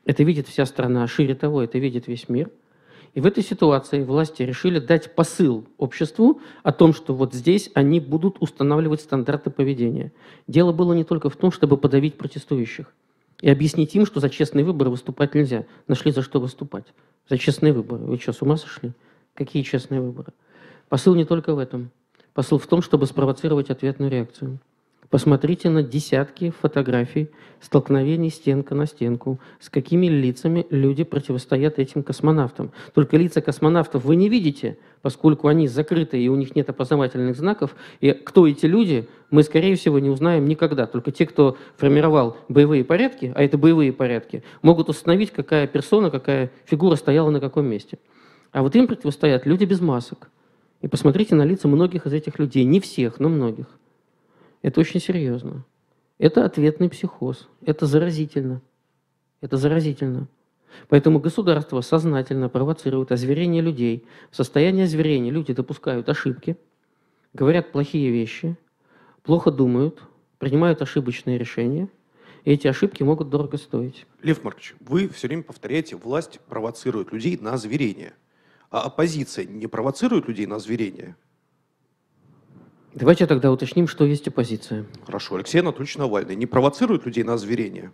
[0.07, 2.51] это видит вся страна, шире того, это видит весь мир–
[3.16, 7.98] и в этой ситуации власти решили дать посыл обществу о том, что вот здесь они
[7.98, 10.12] будут устанавливать стандарты поведения.
[10.46, 12.92] Дело было не только в том, чтобы подавить протестующих
[13.40, 15.64] и объяснить им, что за честные выборы выступать нельзя.
[15.88, 16.85] Нашли за что выступать.
[17.31, 18.05] За честные выборы.
[18.05, 18.92] Вы что, с ума сошли?
[19.33, 20.35] Какие честные выборы?
[20.90, 21.90] Посыл не только в этом.
[22.35, 24.59] Посыл в том, чтобы спровоцировать ответную реакцию.
[25.11, 32.73] Посмотрите на десятки фотографий столкновений стенка на стенку, с какими лицами люди противостоят этим космонавтам.
[32.92, 37.77] Только лица космонавтов вы не видите, поскольку они закрыты и у них нет опознавательных знаков.
[38.01, 40.87] И кто эти люди, мы, скорее всего, не узнаем никогда.
[40.87, 46.51] Только те, кто формировал боевые порядки, а это боевые порядки, могут установить, какая персона, какая
[46.64, 47.99] фигура стояла на каком месте.
[48.51, 50.31] А вот им противостоят люди без масок.
[50.81, 52.64] И посмотрите на лица многих из этих людей.
[52.64, 53.66] Не всех, но многих.
[54.66, 55.64] Это очень серьезно.
[56.18, 57.48] Это ответный психоз.
[57.64, 58.62] Это заразительно.
[59.40, 60.26] Это заразительно.
[60.88, 64.09] Поэтому государство сознательно провоцирует озверение людей.
[64.33, 66.57] В состоянии озверения люди допускают ошибки,
[67.33, 68.57] говорят плохие вещи,
[69.22, 70.02] плохо думают,
[70.38, 71.88] принимают ошибочные решения,
[72.42, 74.05] и эти ошибки могут дорого стоить.
[74.20, 78.14] Лев Маркович, вы все время повторяете, власть провоцирует людей на озверение.
[78.72, 81.14] А оппозиция не провоцирует людей на озверение?
[82.97, 84.87] Давайте тогда уточним, что есть оппозиция.
[85.05, 85.35] Хорошо.
[85.35, 87.93] Алексей Анатольевич Навальный не провоцирует людей на озверение?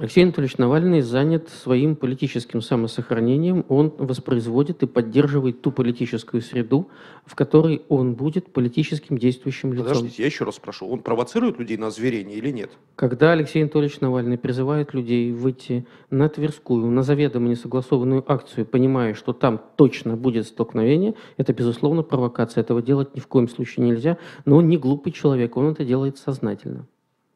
[0.00, 3.64] Алексей Анатольевич Навальный занят своим политическим самосохранением.
[3.68, 6.88] Он воспроизводит и поддерживает ту политическую среду,
[7.24, 9.86] в которой он будет политическим действующим лицом.
[9.86, 10.88] Подождите, я еще раз спрошу.
[10.88, 12.72] Он провоцирует людей на зверение или нет?
[12.96, 19.32] Когда Алексей Анатольевич Навальный призывает людей выйти на Тверскую, на заведомо несогласованную акцию, понимая, что
[19.32, 22.62] там точно будет столкновение, это, безусловно, провокация.
[22.62, 24.18] Этого делать ни в коем случае нельзя.
[24.44, 26.88] Но он не глупый человек, он это делает сознательно.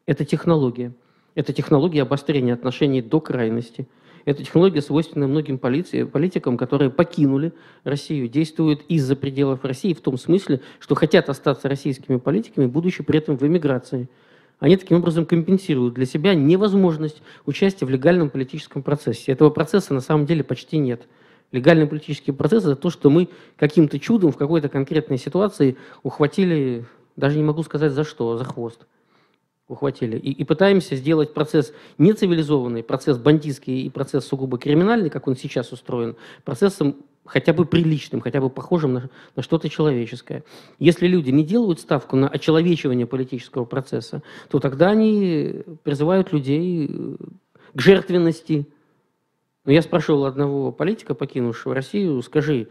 [0.05, 0.93] Это технология.
[1.39, 3.87] Это технология обострения отношений до крайности.
[4.25, 7.53] Это технология, свойственная многим полиции, политикам, которые покинули
[7.85, 13.19] Россию, действуют из-за пределов России в том смысле, что хотят остаться российскими политиками, будучи при
[13.19, 14.09] этом в эмиграции.
[14.59, 19.31] Они таким образом компенсируют для себя невозможность участия в легальном политическом процессе.
[19.31, 21.07] Этого процесса на самом деле почти нет.
[21.53, 26.83] Легальный политический процесс– это то, что мы каким-то чудом в какой-то конкретной ситуации ухватили,
[27.15, 28.85] даже не могу сказать за что, за хвост
[29.69, 30.17] ухватили.
[30.17, 35.71] И, и пытаемся сделать процесс нецивилизованный, процесс бандитский и процесс сугубо криминальный, как он сейчас
[35.71, 40.43] устроен, процессом хотя бы приличным, хотя бы похожим на, на что-то человеческое.
[40.79, 47.15] Если люди не делают ставку на очеловечивание политического процесса, то тогда они призывают людей э,
[47.75, 48.67] к жертвенности.
[49.63, 52.69] Но я спрашивал одного политика, покинувшего Россию, скажи,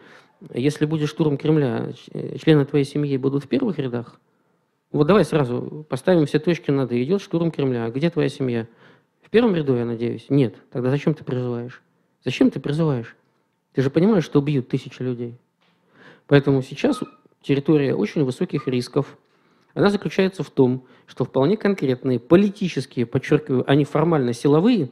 [0.52, 1.92] если будет штурм Кремля,
[2.40, 4.18] члены твоей семьи будут в первых рядах?
[4.90, 7.02] Вот давай сразу поставим все точки над «и».
[7.02, 7.88] Идет штурм Кремля.
[7.90, 8.66] Где твоя семья?
[9.22, 10.26] В первом ряду, я надеюсь?
[10.30, 10.56] Нет.
[10.70, 11.82] Тогда зачем ты призываешь?
[12.24, 13.14] Зачем ты призываешь?
[13.74, 15.36] Ты же понимаешь, что убьют тысячи людей.
[16.26, 17.00] Поэтому сейчас
[17.42, 19.18] территория очень высоких рисков.
[19.74, 24.90] Она заключается в том, что вполне конкретные политические, подчеркиваю, они формально силовые,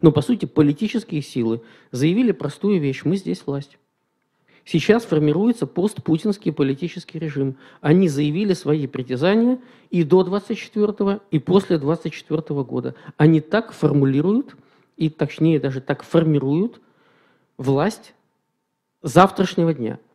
[0.00, 3.02] но по сути политические силы заявили простую вещь.
[3.04, 3.76] Мы здесь власть.
[4.64, 7.56] Сейчас формируется постпутинский политический режим.
[7.80, 9.58] Они заявили свои притязания
[9.90, 12.94] и до 24 и после 24 года.
[13.16, 14.56] Они так формулируют,
[14.96, 16.80] и точнее даже так формируют
[17.58, 18.14] власть
[19.02, 19.98] завтрашнего дня–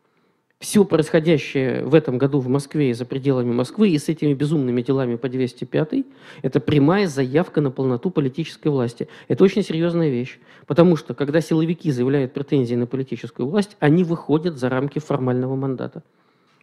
[0.60, 4.82] все происходящее в этом году в Москве и за пределами Москвы и с этими безумными
[4.82, 6.04] делами по 205
[6.42, 9.08] это прямая заявка на полноту политической власти.
[9.28, 14.58] Это очень серьезная вещь, потому что когда силовики заявляют претензии на политическую власть, они выходят
[14.58, 16.02] за рамки формального мандата.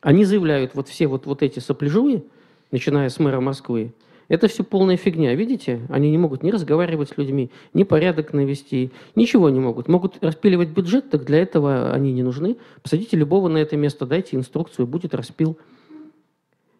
[0.01, 2.23] Они заявляют вот все вот, вот эти сопляжуи,
[2.69, 3.93] начиная с мэра Москвы,
[4.29, 5.81] это все полная фигня, видите?
[5.89, 9.87] Они не могут ни разговаривать с людьми, ни порядок навести, ничего не могут.
[9.87, 12.57] Могут распиливать бюджет, так для этого они не нужны.
[12.83, 15.57] Посадите любого на это место, дайте инструкцию, будет распил.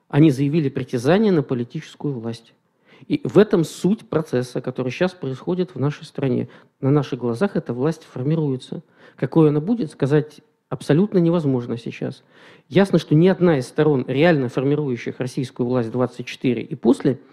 [0.09, 2.53] Они заявили притязание на политическую власть.
[3.07, 6.49] И в этом суть процесса, который сейчас происходит в нашей стране.
[6.81, 8.83] На наших глазах эта власть формируется.
[9.15, 12.23] Какой она будет, сказать абсолютно невозможно сейчас.
[12.67, 17.21] Ясно, что ни одна из сторон, реально формирующих российскую власть 24 и после–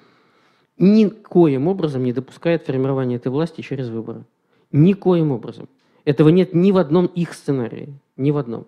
[0.78, 4.24] никоим образом не допускает формирования этой власти через выборы.
[4.72, 5.68] Никоим образом.
[6.04, 7.94] Этого нет ни в одном их сценарии.
[8.16, 8.66] Ни в одном.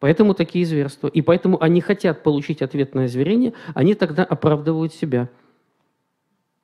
[0.00, 1.08] Поэтому такие зверства.
[1.08, 5.30] И поэтому они хотят получить ответное зверение, они тогда оправдывают себя.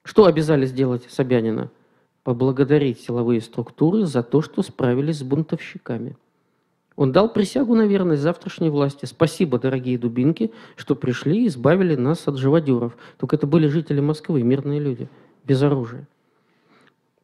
[0.02, 1.70] Что обязали сделать Собянина?
[2.22, 6.16] Поблагодарить силовые структуры за то, что справились с бунтовщиками.
[7.00, 9.06] Он дал присягу на верность завтрашней власти.
[9.06, 12.94] Спасибо, дорогие дубинки, что пришли и избавили нас от живодеров.
[13.18, 15.08] Только это были жители Москвы, мирные люди,
[15.44, 16.06] без оружия.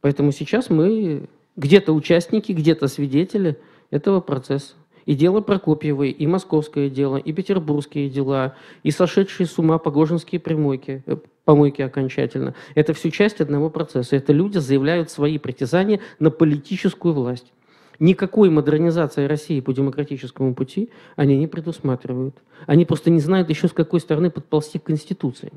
[0.01, 3.59] Поэтому сейчас мы где-то участники, где-то свидетели
[3.91, 4.73] этого процесса.
[5.05, 11.03] И дело Прокопьевой, и московское дело, и петербургские дела, и сошедшие с ума погожинские примойки,
[11.05, 12.55] э, помойки окончательно.
[12.75, 14.17] Это все часть одного процесса.
[14.17, 17.53] Это люди заявляют свои притязания на политическую власть.
[17.99, 22.37] Никакой модернизации России по демократическому пути они не предусматривают.
[22.67, 25.53] Они просто не знают еще, с какой стороны подползти к Конституции.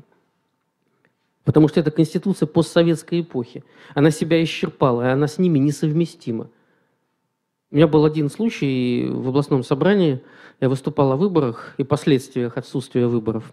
[1.44, 3.64] Потому что это Конституция постсоветской эпохи.
[3.94, 6.48] Она себя исчерпала, и она с ними несовместима.
[7.70, 10.22] У меня был один случай в областном собрании.
[10.60, 13.52] Я выступал о выборах и последствиях отсутствия выборов.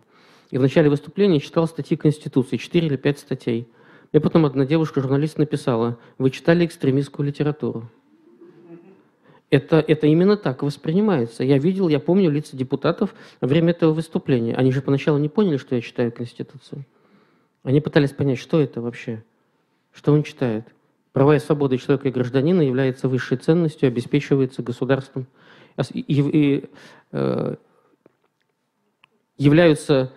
[0.50, 3.68] И в начале выступления читал статьи Конституции, 4 или 5 статей.
[4.12, 7.90] Мне потом одна девушка-журналист написала, вы читали экстремистскую литературу.
[9.50, 11.44] Это, это именно так воспринимается.
[11.44, 14.54] Я видел, я помню лица депутатов во время этого выступления.
[14.56, 16.86] Они же поначалу не поняли, что я читаю Конституцию.
[17.64, 19.24] Они пытались понять, что это вообще,
[19.94, 20.66] что он читает.
[21.14, 25.28] Права и свободы человека и гражданина являются высшей ценностью, обеспечивается государством,
[25.94, 26.70] и, и,
[27.12, 27.56] э,
[29.38, 30.12] являются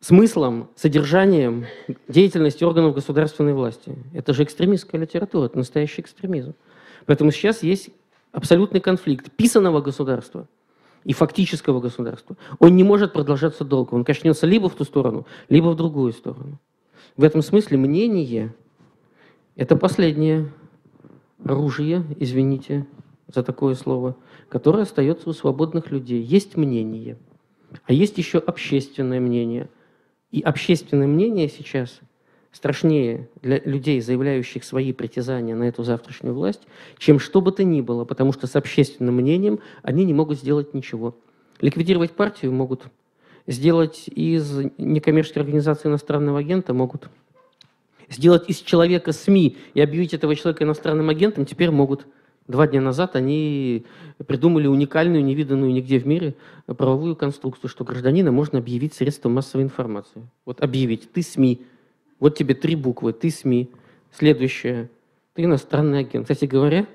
[0.00, 1.66] смыслом, содержанием
[2.08, 3.96] деятельности органов государственной власти.
[4.12, 6.54] Это же экстремистская литература, это настоящий экстремизм.
[7.06, 7.90] Поэтому сейчас есть
[8.32, 10.48] абсолютный конфликт писанного государства
[11.04, 12.36] и фактического государства.
[12.58, 13.94] Он не может продолжаться долго.
[13.94, 16.58] Он качнется либо в ту сторону, либо в другую сторону.
[17.16, 18.54] В этом смысле мнение–
[19.56, 20.52] это последнее
[21.44, 22.86] оружие, извините
[23.32, 24.16] за такое слово,
[24.48, 26.22] которое остается у свободных людей.
[26.22, 27.18] Есть мнение,
[27.84, 29.68] а есть еще общественное мнение.
[30.30, 32.00] И общественное мнение сейчас–
[32.56, 36.62] страшнее для людей, заявляющих свои притязания на эту завтрашнюю власть,
[36.96, 40.72] чем что бы то ни было, потому что с общественным мнением они не могут сделать
[40.72, 41.14] ничего.
[41.60, 42.84] Ликвидировать партию могут,
[43.46, 47.10] сделать из некоммерческой организации иностранного агента могут,
[48.08, 52.06] сделать из человека СМИ и объявить этого человека иностранным агентом теперь могут.
[52.48, 53.84] Два дня назад они
[54.26, 60.26] придумали уникальную, невиданную нигде в мире правовую конструкцию, что гражданина можно объявить средством массовой информации.
[60.46, 61.60] Вот объявить, ты СМИ,
[62.18, 63.12] вот тебе три буквы.
[63.12, 63.70] Ты СМИ.
[64.12, 64.90] Следующее.
[65.34, 66.24] Ты иностранный агент.
[66.24, 66.86] Кстати говоря,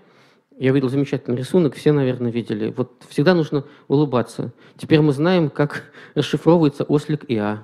[0.57, 2.73] я видел замечательный рисунок, все, наверное, видели.
[2.75, 4.51] Вот всегда нужно улыбаться.
[4.77, 7.63] Теперь мы знаем, как расшифровывается ослик ИА.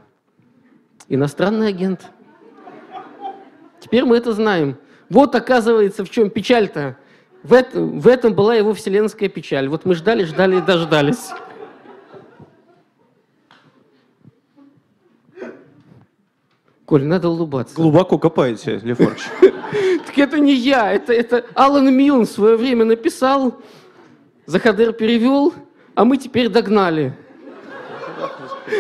[1.10, 2.12] Иностранный агент.
[3.80, 4.78] Теперь мы это знаем.
[5.10, 6.98] Вот, оказывается, в чем печаль-то.
[7.44, 9.70] В, это, в этом была его вселенская печаль.
[9.70, 11.30] Вот мы ждали, ждали и дождались.
[16.88, 17.76] Коль, надо улыбаться.
[17.76, 18.98] Глубоко копаете, Лев
[20.06, 23.62] Так это не я, это, это Алан Милн в свое время написал,
[24.46, 25.54] Захадер перевел,
[25.96, 27.14] а мы теперь догнали.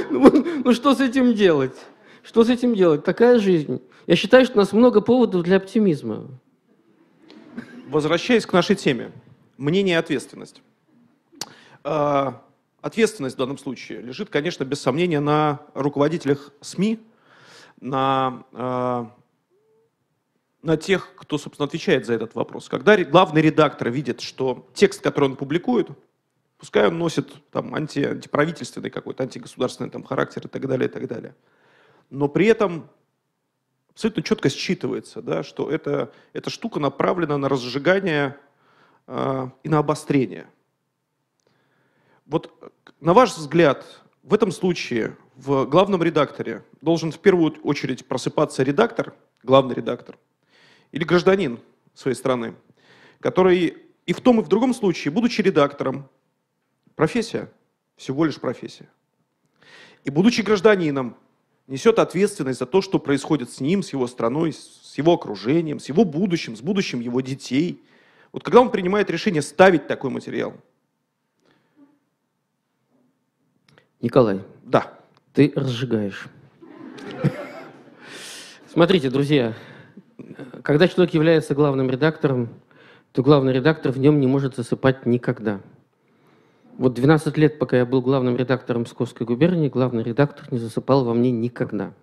[0.09, 1.75] Ну, ну что с этим делать?
[2.23, 3.03] Что с этим делать?
[3.03, 3.81] Такая жизнь.
[4.05, 6.29] Я считаю, что у нас много поводов для оптимизма.
[7.89, 9.11] Возвращаясь к нашей теме.
[9.57, 10.61] Мнение и ответственность.
[11.83, 12.41] А,
[12.81, 16.99] ответственность в данном случае лежит, конечно, без сомнения на руководителях СМИ,
[17.79, 19.05] на, э,
[20.63, 22.69] на тех, кто, собственно, отвечает за этот вопрос.
[22.69, 25.89] Когда главный редактор видит, что текст, который он публикует,
[26.57, 31.07] пускай он носит там, анти, антиправительственный какой-то, антигосударственный там, характер и так далее, и так
[31.07, 31.35] далее,
[32.09, 32.89] но при этом
[33.89, 38.37] абсолютно четко считывается, да, что это, эта штука направлена на разжигание
[39.07, 40.47] э, и на обострение.
[42.25, 42.51] Вот
[42.99, 43.85] на ваш взгляд,
[44.23, 50.17] в этом случае в главном редакторе должен в первую очередь просыпаться редактор, главный редактор,
[50.91, 51.59] или гражданин
[51.93, 52.55] своей страны,
[53.19, 56.09] который и в том, и в другом случае, будучи редактором,
[56.95, 57.51] профессия,
[57.95, 58.89] всего лишь профессия,
[60.03, 61.15] и будучи гражданином,
[61.67, 65.89] несет ответственность за то, что происходит с ним, с его страной, с его окружением, с
[65.89, 67.83] его будущим, с будущим его детей.
[68.31, 70.53] Вот когда он принимает решение ставить такой материал?
[73.99, 74.41] Николай.
[74.63, 74.97] Да.
[75.37, 76.29] Ты разжигаешь.
[78.73, 79.53] Смотрите, друзья,
[80.63, 82.49] когда человек является главным редактором,
[83.11, 85.61] то главный редактор в нем не может засыпать никогда.
[86.79, 91.13] Вот 12 лет, пока я был главным редактором Псковской губернии, главный редактор не засыпал во
[91.13, 91.93] мне никогда.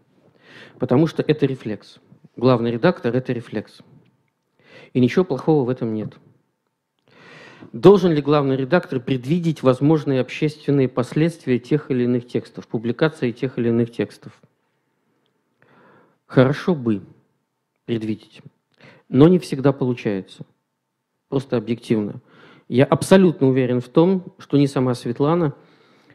[0.79, 1.99] Потому что это рефлекс.
[2.37, 3.81] Главный редактор– это рефлекс.
[4.93, 6.15] И ничего плохого в этом нет.
[7.73, 13.69] Должен ли главный редактор предвидеть возможные общественные последствия тех или иных текстов, публикации тех или
[13.69, 14.33] иных текстов?
[16.27, 17.03] Хорошо бы
[17.85, 18.43] предвидеть,
[19.09, 20.45] но не всегда получается.
[21.29, 22.21] Просто объективно.
[22.69, 25.55] Я абсолютно уверен в том, что ни сама Светлана,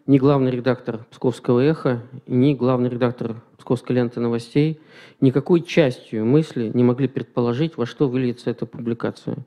[0.08, 4.80] ни главный редактор Псковского эхо, ни главный редактор Псковской ленты новостей
[5.22, 9.38] никакой частью мысли не могли предположить, во что выльется эта публикация.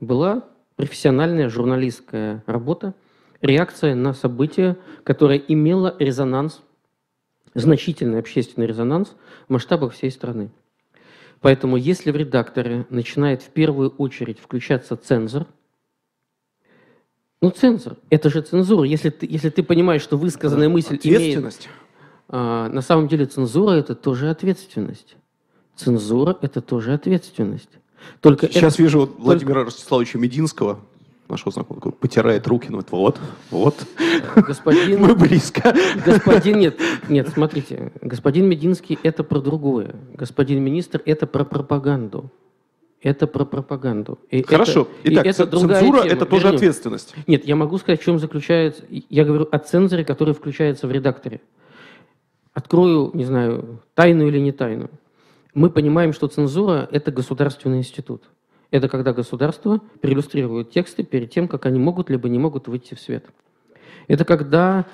[0.00, 0.44] Была
[0.80, 2.94] профессиональная журналистская работа,
[3.42, 6.62] реакция на событие, которое имело резонанс,
[7.54, 9.14] значительный общественный резонанс
[9.46, 10.50] в масштабах всей страны.
[11.42, 15.46] Поэтому если в редакторе начинает в первую очередь включаться цензор–
[17.42, 17.96] ну, цензор.
[18.10, 18.86] Это же цензура.
[18.86, 21.66] Если ты, если ты понимаешь, что высказанная мысль Ответственность.
[21.66, 21.78] имеет...
[22.28, 25.16] А, на самом деле цензура– это тоже ответственность.
[25.74, 27.70] Цензура– это тоже ответственность.
[28.20, 29.70] Только Сейчас это, вижу вот Владимира только...
[29.70, 30.80] Ростиславовича Мединского,
[31.28, 33.18] нашего знакомого, потирает руки, ну вот,
[33.50, 33.76] вот,
[34.36, 35.74] господин, мы близко.
[36.04, 36.78] Господин, нет,
[37.08, 39.94] нет, смотрите, господин Мединский– это про другое.
[40.14, 42.30] Господин министр– это про пропаганду.
[43.02, 44.18] Это про пропаганду.
[44.28, 44.88] И Хорошо.
[45.02, 46.56] Это, Итак, и это цензура– это тоже Вернем.
[46.56, 47.14] ответственность.
[47.26, 48.82] Нет, я могу сказать, в чем заключается...
[48.90, 51.40] Я говорю о цензоре, который включается в редакторе.
[52.52, 54.90] Открою, не знаю, тайну или не тайну.
[55.54, 58.22] Мы понимаем, что цензура– это государственный институт.
[58.70, 63.00] Это когда государство проиллюстрирует тексты перед тем, как они могут либо не могут выйти в
[63.00, 63.26] свет.
[64.06, 64.86] Это когда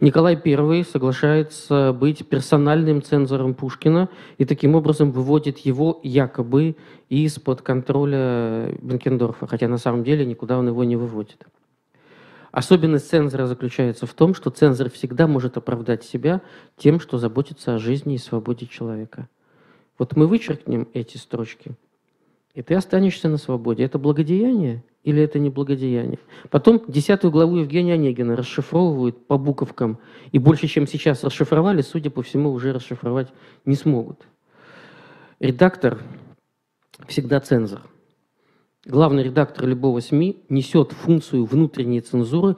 [0.00, 4.08] Николай I соглашается быть персональным цензором Пушкина
[4.38, 6.76] и таким образом выводит его якобы
[7.08, 11.46] из-под контроля Бенкендорфа, хотя на самом деле никуда он его не выводит.
[12.50, 16.40] Особенность цензора заключается в том, что цензор всегда может оправдать себя
[16.76, 19.28] тем, что заботится о жизни и свободе человека.
[20.00, 21.72] Вот мы вычеркнем эти строчки,
[22.54, 23.84] и ты останешься на свободе.
[23.84, 26.18] Это благодеяние или это не благодеяние?
[26.48, 29.98] Потом десятую главу Евгения Онегина расшифровывают по буковкам,
[30.32, 33.28] и больше, чем сейчас расшифровали, судя по всему, уже расшифровать
[33.66, 34.26] не смогут.
[35.38, 36.00] Редактор
[37.06, 37.82] всегда цензор.
[38.86, 42.56] Главный редактор любого СМИ несет функцию внутренней цензуры,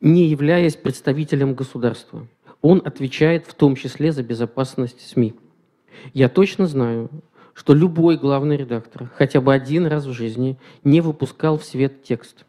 [0.00, 2.26] не являясь представителем государства.
[2.62, 5.34] Он отвечает в том числе за безопасность СМИ.
[6.14, 7.10] Я точно знаю,
[7.54, 12.44] что любой главный редактор хотя бы один раз в жизни не выпускал в свет текст.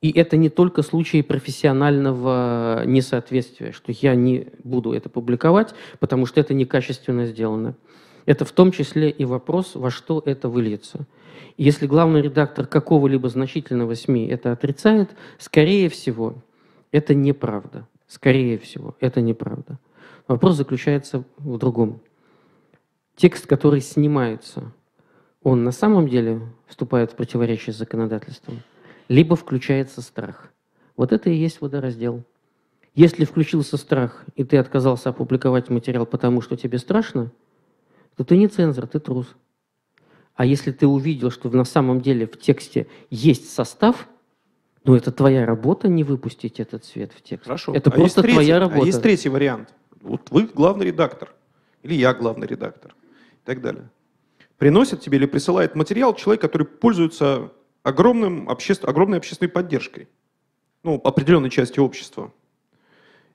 [0.00, 6.40] И это не только случаи профессионального несоответствия, что я не буду это публиковать, потому что
[6.40, 7.74] это некачественно сделано.
[8.24, 11.06] Это в том числе и вопрос, во что это выльется.
[11.58, 16.36] Если главный редактор какого-либо значительного СМИ это отрицает, скорее всего,
[16.92, 17.86] это неправда.
[18.06, 19.78] Скорее всего, это неправда.
[20.30, 22.00] Вопрос заключается в другом
[23.16, 24.72] текст, который снимается,
[25.42, 28.60] он на самом деле вступает в противоречие с законодательством,
[29.08, 30.52] либо включается страх.
[30.96, 32.22] Вот это и есть водораздел.
[32.94, 37.32] Если включился страх, и ты отказался опубликовать материал, потому что тебе страшно,
[38.14, 39.34] то ты не цензор, ты трус.
[40.36, 44.08] А если ты увидел, что на самом деле в тексте есть состав,
[44.84, 47.46] ну это твоя работа не выпустить этот цвет в текст.
[47.46, 47.74] Хорошо.
[47.74, 48.82] Это а просто третий, твоя работа.
[48.82, 49.74] А есть третий вариант.
[50.00, 51.34] Вот вы главный редактор.
[51.82, 52.94] Или я главный редактор
[53.32, 53.90] и так далее.
[54.58, 58.74] Приносит тебе или присылает материал человек, который пользуется огромным обще...
[58.82, 60.08] огромной общественной поддержкой,
[60.82, 62.32] ну, определенной части общества.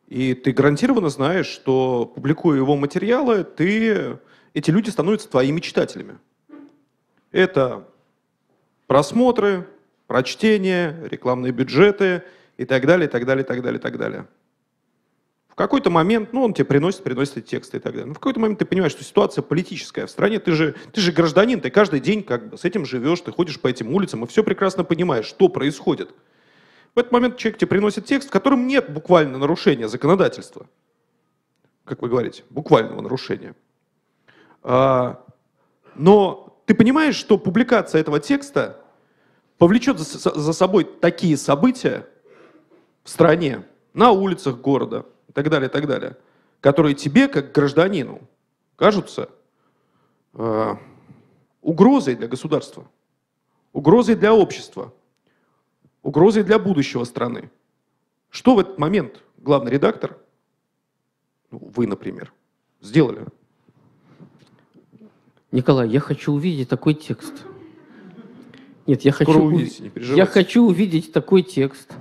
[0.07, 4.19] И ты гарантированно знаешь, что публикуя его материалы, ты...
[4.53, 6.19] эти люди становятся твоими читателями.
[7.31, 7.87] Это
[8.85, 9.67] просмотры,
[10.05, 12.23] прочтения, рекламные бюджеты
[12.57, 14.27] и так далее, и так далее, и так далее, и так далее.
[15.55, 18.07] В какой-то момент, ну, он тебе приносит, приносит эти тексты и так далее.
[18.07, 21.13] Но в какой-то момент ты понимаешь, что ситуация политическая в стране, ты же, ты же
[21.13, 24.27] гражданин, ты каждый день как бы с этим живешь, ты ходишь по этим улицам и
[24.27, 26.13] все прекрасно понимаешь, что происходит.
[26.93, 30.67] В этот момент человек тебе приносит текст, в котором нет буквально нарушения законодательства.
[31.85, 33.55] Как вы говорите, буквального нарушения.
[34.61, 35.23] А,
[35.95, 38.81] но ты понимаешь, что публикация этого текста
[39.57, 42.05] повлечет за, за собой такие события
[43.05, 46.15] в стране, на улицах города, так далее, так далее,
[46.61, 48.21] которые тебе, как гражданину,
[48.77, 49.29] кажутся
[50.33, 50.75] э,
[51.61, 52.89] угрозой для государства,
[53.73, 54.93] угрозой для общества,
[56.01, 57.51] угрозой для будущего страны.
[58.29, 60.17] Что в этот момент главный редактор,
[61.51, 62.31] ну, вы, например,
[62.79, 63.25] сделали?
[65.51, 67.43] Николай, я хочу увидеть такой текст.
[68.87, 71.91] Нет, я хочу, увидите, не я хочу увидеть такой текст,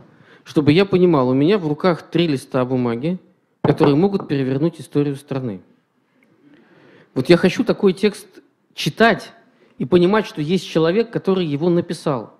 [0.44, 3.18] чтобы я понимал, у меня в руках три листа бумаги,
[3.62, 5.60] которые могут перевернуть историю страны.
[7.14, 8.26] Вот я хочу такой текст
[8.74, 9.32] читать
[9.78, 12.34] и понимать, что есть человек, который его написал.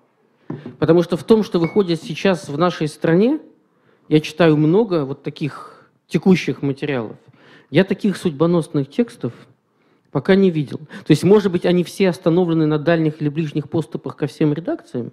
[0.79, 3.39] Потому что в том, что выходит сейчас в нашей стране,
[4.07, 7.17] я читаю много вот таких текущих материалов.
[7.71, 9.33] Я таких судьбоносных текстов
[10.11, 10.77] пока не видел.
[10.77, 15.11] То есть, может быть, они все остановлены на дальних или ближних поступах ко всем редакциям,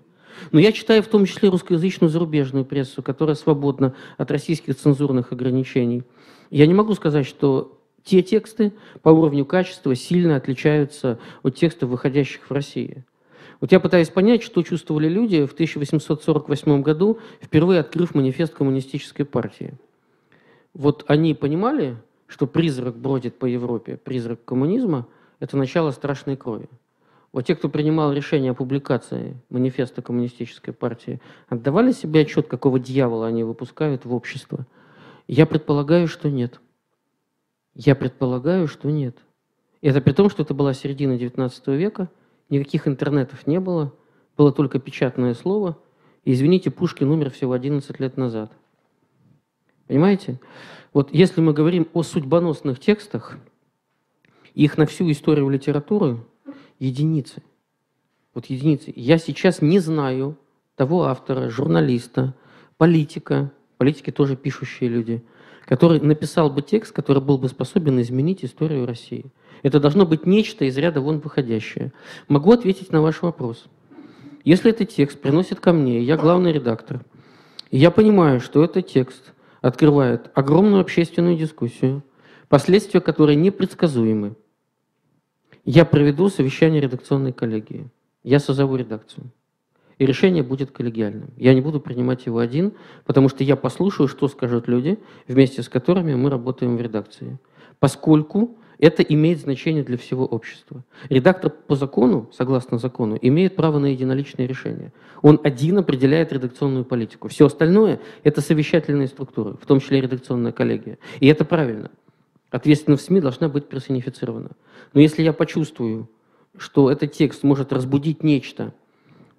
[0.51, 6.03] но я читаю в том числе русскоязычную зарубежную прессу, которая свободна от российских цензурных ограничений.
[6.51, 8.73] Я не могу сказать, что те тексты
[9.03, 13.05] по уровню качества сильно отличаются от текстов, выходящих в России.
[13.61, 19.75] Вот я пытаюсь понять, что чувствовали люди в 1848 году, впервые открыв манифест коммунистической партии.
[20.75, 25.07] Вот они понимали, что призрак бродит по Европе, призрак коммунизма–
[25.39, 26.69] это начало страшной крови.
[27.33, 33.27] Вот те, кто принимал решение о публикации манифеста коммунистической партии, отдавали себе отчет, какого дьявола
[33.27, 34.67] они выпускают в общество?
[35.27, 36.61] Я предполагаю, что нет.
[37.75, 39.17] Я предполагаю, что нет.
[39.81, 42.11] Это при том, что это была середина XIX века–
[42.53, 43.95] Никаких интернетов не было,
[44.37, 45.79] было только печатное слово.
[46.27, 48.53] И, извините, Пушкин умер всего 11 лет назад.
[49.87, 50.39] Понимаете?
[50.93, 53.39] Вот если мы говорим о судьбоносных текстах,
[54.53, 56.19] их на всю историю литературы
[56.87, 57.43] единицы.
[58.35, 58.93] Вот единицы.
[58.97, 60.37] Я сейчас не знаю
[60.75, 62.35] того автора, журналиста,
[62.77, 65.23] политика, политики тоже пишущие люди,
[65.67, 69.27] который написал бы текст, который был бы способен изменить историю России.
[69.63, 71.93] Это должно быть нечто из ряда вон выходящее.
[72.27, 73.67] Могу ответить на ваш вопрос.
[74.45, 77.05] Если этот текст приносит ко мне, я главный редактор,
[77.71, 82.03] и я понимаю, что этот текст открывает огромную общественную дискуссию,
[82.49, 84.35] последствия которой непредсказуемы,
[85.65, 87.89] я проведу совещание редакционной коллегии.
[88.25, 89.31] Я созову редакцию.
[89.99, 91.31] И решение будет коллегиальным.
[91.37, 92.73] Я не буду принимать его один,
[93.05, 94.99] потому что я послушаю, что скажут люди,
[95.29, 97.39] вместе с которыми мы работаем в редакции.
[97.79, 100.85] Поскольку это имеет значение для всего общества.
[101.09, 104.93] Редактор по закону, согласно закону, имеет право на единоличное решение.
[105.23, 107.29] Он один определяет редакционную политику.
[107.29, 110.99] Все остальное– это совещательные структуры, в том числе редакционная коллегия.
[111.21, 111.93] И это правильно.
[112.53, 114.51] Ответственность в СМИ должна быть персонифицирована.
[114.93, 116.11] Но если я почувствую,
[116.57, 118.75] что этот текст может разбудить нечто,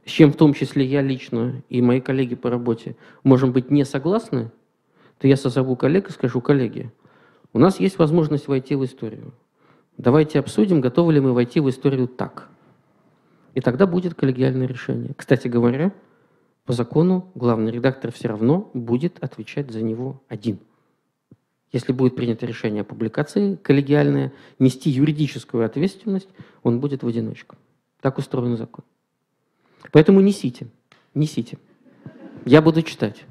[0.03, 3.86] с чем в том числе я лично и мои коллеги по работе можем быть не
[3.86, 4.51] согласны,
[5.20, 6.91] то я созову коллег и скажу, коллеги,
[7.53, 9.32] у нас есть возможность войти в историю.
[9.95, 12.49] Давайте обсудим, готовы ли мы войти в историю так.
[13.53, 15.14] И тогда будет коллегиальное решение.
[15.16, 15.93] Кстати говоря,
[16.66, 20.57] по закону главный редактор все равно будет отвечать за него один.
[21.74, 26.30] Если будет принято решение о публикации коллегиальное, нести юридическую ответственность
[26.61, 27.57] он будет в одиночку.
[27.99, 28.86] Так устроен закон.
[29.91, 30.67] Поэтому несите,
[31.15, 31.57] несите.
[32.45, 33.26] Я буду читать.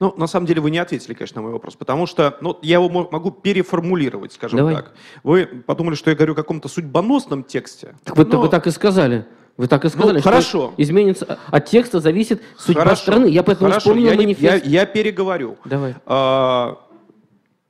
[0.00, 2.74] Ну, на самом деле вы не ответили, конечно, на мой вопрос, потому что ну, я
[2.76, 4.74] его могу переформулировать, скажем Давай.
[4.74, 4.94] так.
[5.22, 7.94] Вы подумали, что я говорю о каком-то судьбоносном тексте.
[8.04, 8.40] Так вы, но...
[8.40, 9.26] вы так и сказали.
[9.58, 10.74] Вы так и сказали, ну, что хорошо.
[10.76, 13.02] изменится от текста зависит судьба хорошо.
[13.02, 13.26] страны.
[13.26, 13.90] Я поэтому хорошо.
[13.90, 14.64] вспомнил я, не, манифест.
[14.64, 15.58] я, я переговорю.
[15.64, 15.96] Давай.
[16.06, 16.78] А,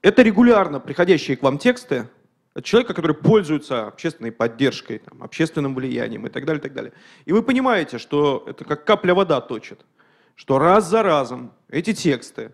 [0.02, 2.06] это регулярно приходящие к вам тексты
[2.52, 6.92] от человека, который пользуется общественной поддержкой, там, общественным влиянием и так далее, и так далее.
[7.24, 9.80] И вы понимаете, что это как капля вода точит,
[10.34, 12.52] что раз за разом эти тексты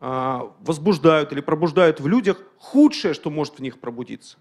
[0.00, 4.38] а, возбуждают или пробуждают в людях худшее, что может в них пробудиться.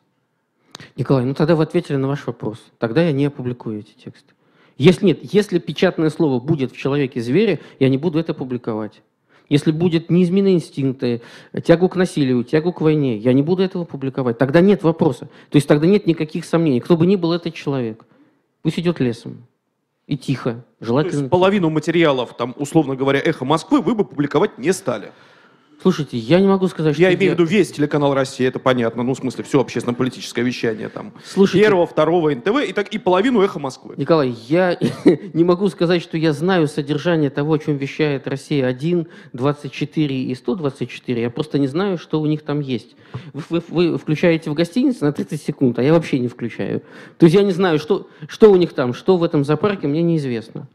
[0.95, 2.59] Николай, ну тогда вы ответили на ваш вопрос.
[2.78, 4.34] Тогда я не опубликую эти тексты.
[4.78, 9.01] Если нет, если печатное слово будет в человеке звере, я не буду это публиковать.
[9.49, 11.22] Если будет неизменные инстинкты,
[11.65, 14.38] тягу к насилию, тягу к войне, я не буду этого публиковать.
[14.38, 15.26] Тогда нет вопроса.
[15.49, 16.80] То есть тогда нет никаких сомнений.
[16.80, 18.05] Кто бы ни был этот человек,
[18.61, 19.47] пусть идет лесом.
[20.05, 20.63] И тихо.
[20.80, 21.11] Желательно.
[21.11, 25.11] То есть половину материалов, там, условно говоря, «Эхо Москвы» вы бы публиковать не стали.
[25.82, 27.02] Слушайте, я не могу сказать, что...
[27.02, 29.04] Я имею в виду весь телеканал России, это понятно.
[29.04, 31.14] Ну, в смысле, все общественно-политическое вещание там.
[31.24, 33.94] Слушайте, Первого, второго НТВ и, так, и половину «Эхо Москвы».
[33.96, 34.78] Николай, я
[35.34, 41.22] не могу сказать, что я знаю содержание того, о чем вещает Россия-1, 24 и 124.
[41.22, 42.98] Я просто не знаю, что у них там есть.
[43.32, 46.82] Вы, вы, вы включаете в гостинице на 30 секунд, а я вообще не включаю.
[47.18, 50.02] То есть я не знаю, что, что у них там, что в этом зоопарке, мне
[50.02, 50.68] неизвестно.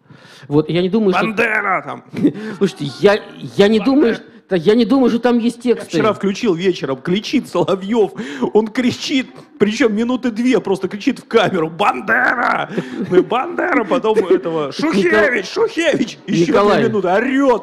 [0.49, 1.89] Вот, я не думаю, Бандера что...
[1.91, 2.05] там!
[2.59, 3.21] Слушайте, я,
[3.57, 5.85] я не думаю, что я не думаю, что там есть тексты.
[5.85, 8.13] Я вчера включил вечером, кричит Соловьев,
[8.53, 9.29] он кричит,
[9.59, 12.71] причем минуты две просто кричит в камеру «Бандера!»
[13.11, 15.47] Ну Бандера, потом этого «Шухевич!
[15.51, 17.63] Шухевич!» Еще две минуты, орет.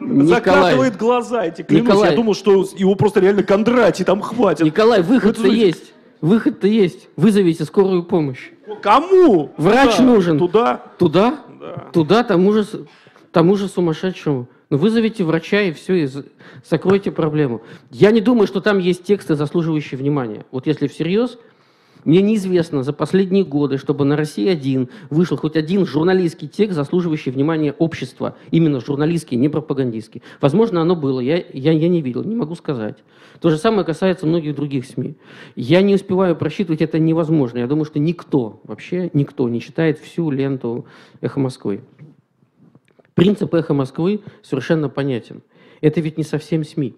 [0.00, 0.26] Николай.
[0.26, 1.86] Закатывает глаза эти, клянусь.
[1.86, 2.10] Николай.
[2.10, 4.64] Я думал, что его просто реально Кондратий там хватит.
[4.64, 5.92] Николай, выход-то есть.
[6.20, 7.08] Выход-то есть.
[7.16, 8.50] Вызовите скорую помощь.
[8.80, 9.52] Кому?
[9.56, 10.02] Врач Куда?
[10.02, 10.38] нужен.
[10.38, 10.82] Туда?
[10.98, 11.38] Туда?
[11.60, 11.88] Да.
[11.92, 12.66] Туда, тому же,
[13.30, 14.48] тому же сумасшедшему.
[14.72, 16.08] Ну, вызовите врача и все, и
[16.64, 17.60] закройте проблему.
[17.90, 20.46] Я не думаю, что там есть тексты, заслуживающие внимания.
[20.50, 21.38] Вот если всерьез,
[22.04, 27.72] Мне неизвестно за последние годы, чтобы на России-1 вышел хоть один журналистский текст, заслуживающий внимания
[27.78, 28.36] общества.
[28.50, 30.22] Именно журналистский, не пропагандистский.
[30.40, 32.96] Возможно, оно было, я, я, я не видел, не могу сказать.
[33.40, 35.16] То же самое касается многих других СМИ.
[35.54, 37.58] Я не успеваю просчитывать, это невозможно.
[37.58, 40.86] Я думаю, что никто, вообще никто не читает всю ленту
[41.20, 41.82] «Эхо Москвы».
[43.14, 45.42] Принцип «Эхо Москвы» совершенно понятен.
[45.80, 46.96] Это ведь не совсем СМИ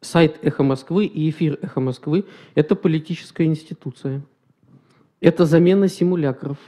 [0.00, 2.24] сайт «Эхо Москвы» и эфир «Эхо Москвы»–
[2.54, 4.22] это политическая институция.
[5.20, 6.58] Это замена симулякров.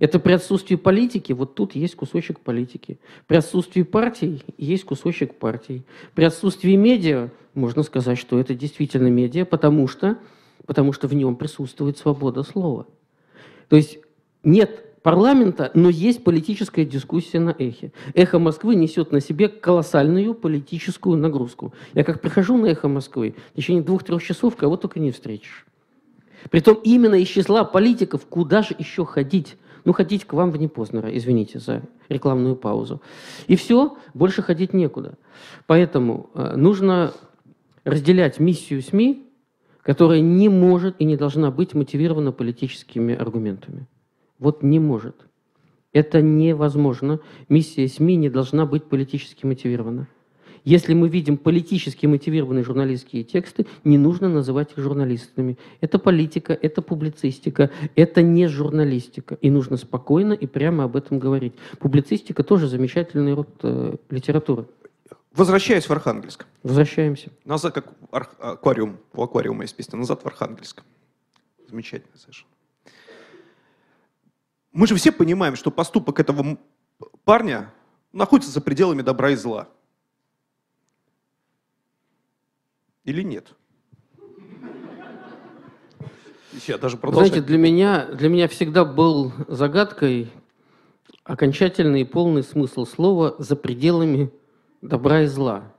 [0.00, 2.98] Это при отсутствии политики, вот тут есть кусочек политики.
[3.26, 5.84] При отсутствии партий есть кусочек партий.
[6.14, 10.18] При отсутствии медиа можно сказать, что это действительно медиа, потому что,
[10.66, 12.86] потому что в нем присутствует свобода слова.
[13.68, 13.98] То есть
[14.42, 17.92] нет парламента, но есть политическая дискуссия на эхе.
[18.14, 21.74] Эхо Москвы несет на себе колоссальную политическую нагрузку.
[21.92, 25.66] Я как прихожу на эхо Москвы, в течение двух-трех часов кого только не встретишь.
[26.50, 29.58] Притом именно из числа политиков, куда же еще ходить?
[29.84, 33.02] Ну, ходить к вам в Непознера, извините за рекламную паузу.
[33.46, 35.18] И все, больше ходить некуда.
[35.66, 37.12] Поэтому э, нужно
[37.84, 39.26] разделять миссию СМИ,
[39.82, 43.86] которая не может и не должна быть мотивирована политическими аргументами.
[44.38, 45.26] Вот не может.
[45.92, 47.20] Это невозможно.
[47.48, 50.08] Миссия СМИ не должна быть политически мотивирована.
[50.64, 55.58] Если мы видим политически мотивированные журналистские тексты, не нужно называть их журналистами.
[55.82, 59.34] Это политика, это публицистика, это не журналистика.
[59.42, 61.52] И нужно спокойно и прямо об этом говорить.
[61.78, 64.66] Публицистика тоже замечательный род э, литературы.
[65.32, 66.46] Возвращаясь в Архангельск.
[66.62, 67.30] Возвращаемся.
[67.44, 70.82] Назад, как аквариум, у аквариума есть песня, назад в Архангельск.
[71.68, 72.53] Замечательно совершенно.
[74.74, 76.58] Мы же все понимаем, что поступок этого
[77.24, 77.72] парня
[78.12, 79.68] находится за пределами добра и зла.
[83.04, 83.54] Или нет?
[86.66, 90.30] Я даже Знаете, для меня, для меня всегда был загадкой
[91.22, 94.30] окончательный и полный смысл слова «за пределами
[94.82, 95.72] добра и зла».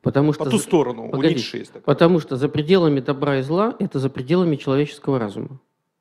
[0.00, 1.82] Потому что, По ту сторону, погодите, у Ницше есть такое.
[1.82, 5.60] Потому что за пределами добра и зла– это за пределами человеческого разума.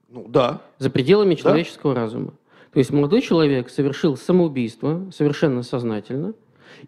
[0.09, 0.61] Ну да.
[0.79, 2.01] За пределами человеческого да?
[2.01, 2.33] разума.
[2.71, 6.33] То есть молодой человек совершил самоубийство совершенно сознательно,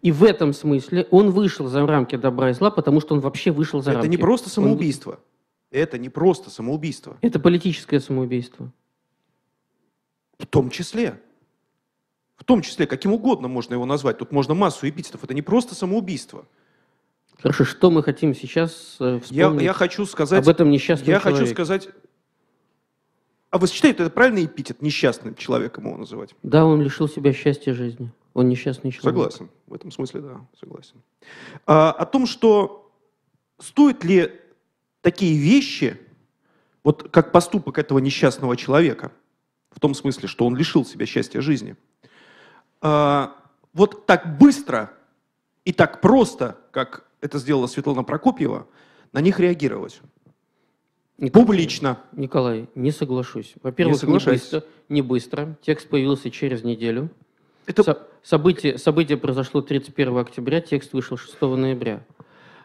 [0.01, 3.51] и в этом смысле он вышел за рамки добра и зла, потому что он вообще
[3.51, 4.07] вышел за Это рамки.
[4.07, 5.11] Это не просто самоубийство.
[5.11, 5.17] Он...
[5.71, 7.17] Это не просто самоубийство.
[7.21, 8.71] Это политическое самоубийство.
[10.37, 11.19] В том числе.
[12.37, 14.17] В том числе, каким угодно можно его назвать.
[14.17, 15.23] Тут можно массу эпитетов.
[15.23, 16.45] Это не просто самоубийство.
[17.41, 21.19] Хорошо, что мы хотим сейчас э, вспомнить я, я хочу сказать, об этом несчастном Я
[21.19, 21.41] человеке?
[21.41, 21.89] хочу сказать
[23.51, 26.35] а вы считаете, это правильный эпитет, несчастным человеком его называть?
[26.43, 28.11] Да, он лишил себя счастья жизни.
[28.33, 29.31] Он несчастный человек.
[29.31, 29.49] Согласен.
[29.67, 30.95] В этом смысле, да, согласен.
[31.65, 32.91] А, о том, что
[33.57, 34.31] стоит ли
[35.01, 35.99] такие вещи,
[36.83, 39.11] вот как поступок этого несчастного человека,
[39.71, 41.75] в том смысле, что он лишил себя счастья жизни,
[42.81, 43.35] а,
[43.73, 44.91] вот так быстро
[45.65, 48.67] и так просто, как это сделала Светлана Прокопьева,
[49.11, 50.01] на них реагировать.
[51.33, 51.99] Публично.
[52.13, 53.53] Николай, не соглашусь.
[53.61, 55.57] Во-первых, не, не, быстро, не быстро.
[55.61, 57.09] Текст появился через неделю.
[57.65, 57.83] Это...
[57.83, 62.03] Со- событие, событие произошло 31 октября, текст вышел 6 ноября.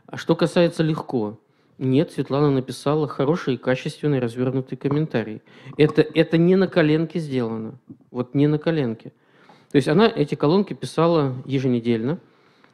[0.07, 1.39] А что касается легко,
[1.79, 5.43] нет, Светлана написала хороший и качественный развернутый комментарий.
[5.77, 7.81] Это, это не на коленке сделано.
[8.11, 9.13] Вот не на коленке.
[9.73, 12.21] То есть она эти колонки писала еженедельно,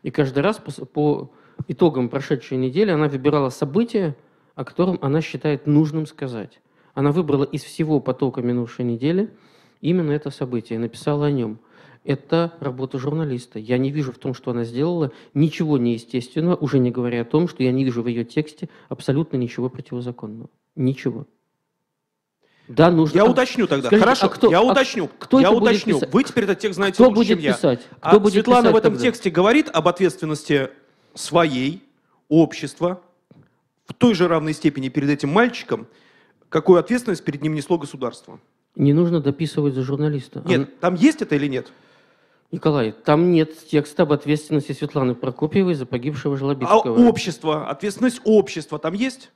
[0.03, 1.31] и каждый раз по, по
[1.67, 4.15] итогам прошедшей недели она выбирала события,
[4.61, 6.61] о котором она считает нужным сказать.
[6.93, 9.31] Она выбрала из всего потока минувшей недели
[9.81, 11.61] именно это событие и написала о нем.
[12.05, 13.59] Это работа журналиста.
[13.59, 17.49] Я не вижу в том, что она сделала, ничего неестественного, уже не говоря о том,
[17.49, 20.51] что я не вижу в ее тексте абсолютно ничего противозаконного.
[20.77, 21.27] Ничего.
[22.69, 23.17] Да, нужно.
[23.17, 23.87] Я уточню тогда.
[23.87, 25.07] Скажите, Хорошо, а кто, я а уточню.
[25.07, 25.95] А кто я уточню.
[25.95, 26.13] Писать?
[26.13, 27.81] Вы теперь этот текст знаете кто лучше, будет чем писать?
[27.91, 27.97] я.
[27.97, 29.07] Кто а будет Светлана писать в этом тогда?
[29.07, 30.69] тексте говорит об ответственности
[31.15, 31.83] своей,
[32.29, 33.03] общества,
[33.91, 35.89] в той же равной степени перед этим мальчиком,
[36.49, 38.39] какую ответственность перед ним несло государство.
[38.77, 40.43] Не нужно дописывать за журналиста.
[40.47, 40.81] Нет, а...
[40.81, 41.73] там есть это или нет?
[42.53, 46.97] Николай, там нет текста об ответственности Светланы Прокопьевой за погибшего Жлобицкого.
[46.97, 49.33] А общество, ответственность общества там есть?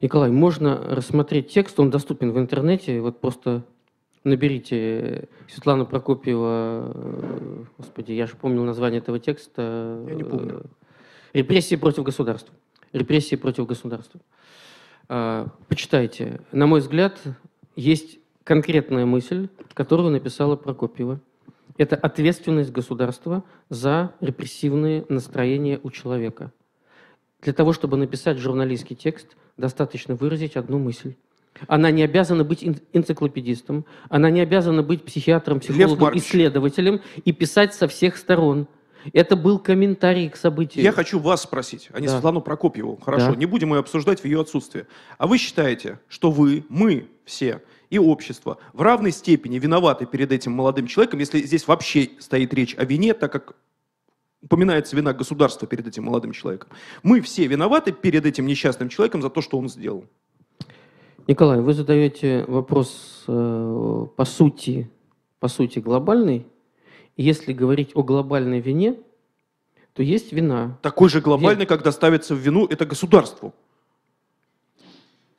[0.00, 3.64] Николай, можно рассмотреть текст, он доступен в интернете, вот просто
[4.24, 10.04] наберите Светлана Прокопьева, э, господи, я же помнил название этого текста.
[10.08, 10.62] Я не помню.
[11.32, 12.54] Репрессии против государства
[12.92, 14.20] репрессии против государства.
[15.08, 16.40] А, почитайте.
[16.52, 17.20] На мой взгляд,
[17.76, 21.20] есть конкретная мысль, которую написала Прокопьева.
[21.78, 26.52] Это ответственность государства за репрессивные настроения у человека.
[27.40, 31.14] Для того, чтобы написать журналистский текст, достаточно выразить одну мысль.
[31.66, 37.88] Она не обязана быть энциклопедистом, она не обязана быть психиатром, психологом, исследователем и писать со
[37.88, 38.66] всех сторон.
[39.12, 40.84] Это был комментарий к событию.
[40.84, 42.12] Я хочу вас спросить, а не да.
[42.14, 42.98] Светлану Прокопьеву.
[43.02, 43.36] Хорошо, да.
[43.36, 44.86] не будем ее обсуждать в ее отсутствие.
[45.18, 50.52] А вы считаете, что вы, мы все и общество в равной степени виноваты перед этим
[50.52, 53.54] молодым человеком, если здесь вообще стоит речь о вине, так как
[54.42, 56.70] упоминается вина государства перед этим молодым человеком.
[57.02, 60.06] Мы все виноваты перед этим несчастным человеком за то, что он сделал.
[61.28, 64.90] Николай, вы задаете вопрос э, по сути,
[65.38, 66.46] по сути глобальный.
[67.16, 68.96] Если говорить о глобальной вине,
[69.92, 70.78] то есть вина.
[70.82, 73.54] Такой же глобальный, когда ставится в вину это государству.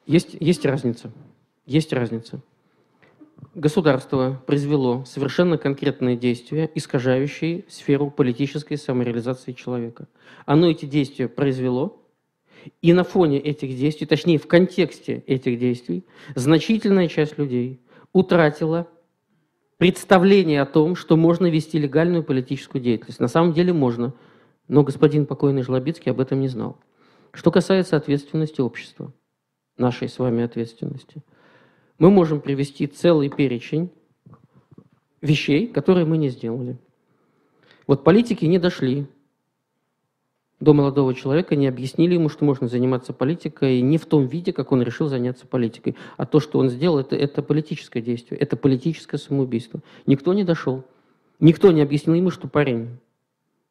[0.06, 1.12] Есть, есть разница.
[1.66, 2.42] Есть разница.
[3.56, 10.08] Государство произвело совершенно конкретные действия, искажающие сферу политической самореализации человека.
[10.46, 12.00] Оно эти действия произвело,
[12.82, 16.06] и на фоне этих действий, точнее в контексте этих действий,
[16.36, 17.80] значительная часть людей
[18.12, 18.88] утратила
[19.78, 23.20] представление о том, что можно вести легальную политическую деятельность.
[23.20, 24.14] На самом деле можно,
[24.68, 26.78] но господин покойный Жлобицкий об этом не знал.
[27.32, 29.14] Что касается ответственности общества,
[29.78, 31.24] нашей с вами ответственности–
[32.00, 33.92] мы можем привести целый перечень
[35.22, 36.78] вещей, которые мы не сделали.
[37.88, 39.08] Вот политики не дошли
[40.64, 44.72] до молодого человека, не объяснили ему, что можно заниматься политикой не в том виде, как
[44.72, 45.98] он решил заняться политикой.
[46.16, 49.82] А то, что он сделал, это, это политическое действие, это политическое самоубийство.
[50.06, 50.86] Никто не дошел.
[51.42, 52.98] Никто не объяснил ему, что парень,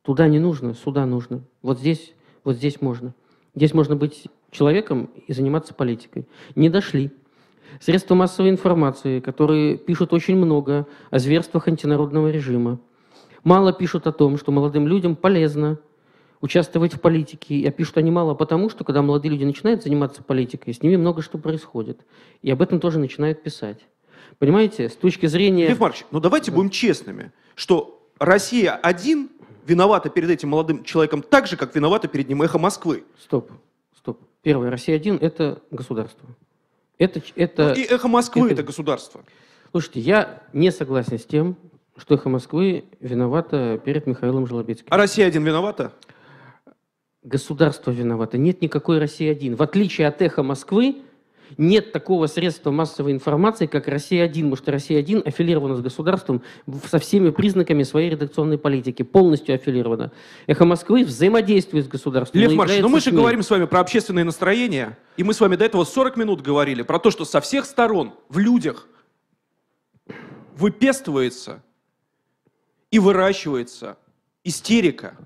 [0.03, 1.43] туда не нужно, сюда нужно.
[1.62, 2.12] Вот здесь,
[2.45, 3.14] вот здесь можно.
[3.55, 6.26] Здесь можно быть человеком и заниматься политикой.
[6.55, 7.11] Не дошли.
[7.80, 12.78] Средства массовой информации, которые пишут очень много о зверствах антинародного режима.
[13.45, 15.78] Мало пишут о том, что молодым людям полезно
[16.43, 17.66] участвовать в политике.
[17.66, 21.22] А пишут они мало потому, что когда молодые люди начинают заниматься политикой, с ними много
[21.22, 22.05] что происходит.
[22.43, 23.78] И об этом тоже начинают писать.
[24.38, 25.68] Понимаете, с точки зрения...
[25.68, 29.30] Лев Маркович, ну давайте будем честными, что Россия один
[29.66, 33.05] виновата перед этим молодым человеком так же, как виновата перед ним эхо Москвы.
[33.20, 33.53] Стоп,
[33.97, 34.20] стоп.
[34.43, 36.28] Первое, Россия один– это государство.
[36.99, 39.24] Это, это, ну, и эхо Москвы это, это государство.
[39.70, 41.57] Слушайте, я не согласен с тем,
[41.97, 44.86] что эхо Москвы виновата перед Михаилом Жолобецким.
[44.90, 45.93] А Россия один виновата?
[47.22, 48.36] Государство виновато.
[48.36, 49.54] Нет никакой России один.
[49.54, 51.02] В отличие от эхо Москвы,
[51.58, 56.42] нет такого средства массовой информации, как «Россия-1», потому что «Россия-1» аффилирована с государством
[56.88, 60.12] со всеми признаками своей редакционной политики, полностью аффилирована.
[60.46, 62.40] «Эхо Москвы» взаимодействует с государством.
[62.40, 65.56] Лев Маркович, но мы же говорим с вами про общественное настроение, и мы с вами
[65.56, 68.86] до этого 40 минут говорили про то, что со всех сторон в людях
[70.56, 71.62] выпестывается
[72.90, 73.96] и выращивается
[74.44, 75.16] истерика,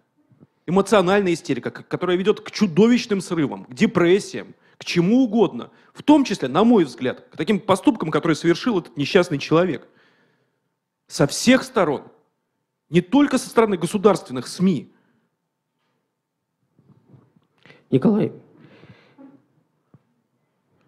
[0.67, 6.49] эмоциональная истерика, которая ведет к чудовищным срывам, к депрессиям, к чему угодно, в том числе,
[6.49, 9.89] на мой взгляд, к таким поступкам, которые совершил этот несчастный человек.
[11.07, 12.03] Со всех сторон,
[12.91, 14.93] не только со стороны государственных СМИ.
[17.91, 18.33] Николай,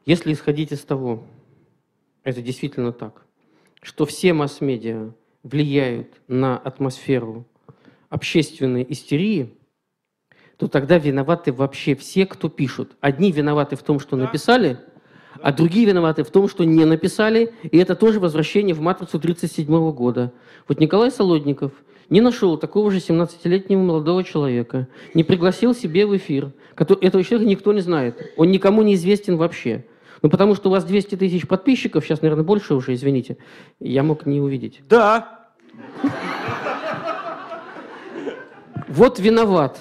[0.05, 1.24] если исходить из того,
[2.24, 3.24] это действительно так,
[3.81, 5.12] что все масс-медиа
[5.45, 7.47] влияют на атмосферу
[8.09, 9.55] общественной истерии,
[10.59, 12.96] то тогда виноваты вообще все, кто пишут.
[13.00, 14.78] Одни виноваты в том, что написали,
[15.40, 19.92] а другие виноваты в том, что не написали, и это тоже возвращение в матрицу 1937
[19.92, 20.32] года.
[20.66, 21.70] Вот Николай Солодников
[22.11, 26.52] не нашел такого же 17-летнего молодого человека, не пригласил себе в эфир.
[26.74, 29.84] Этого человека никто не знает, он никому не известен вообще.
[30.22, 33.36] Ну, потому что у вас 200 тысяч подписчиков, сейчас, наверное, больше уже, извините,
[33.78, 34.80] я мог не увидеть.
[34.88, 35.50] Да.
[38.88, 39.78] Вот виноват.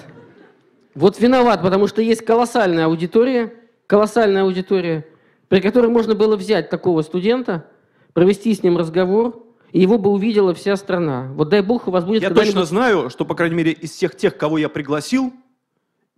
[0.98, 3.52] Вот виноват, потому что есть колоссальная аудитория,
[3.86, 5.06] колоссальная аудитория,
[5.46, 7.68] при которой можно было взять такого студента,
[8.14, 11.28] провести с ним разговор, и его бы увидела вся страна.
[11.34, 12.22] Вот дай бог у вас будет...
[12.22, 15.32] Я точно знаю, что, по крайней мере, из всех тех, кого я пригласил,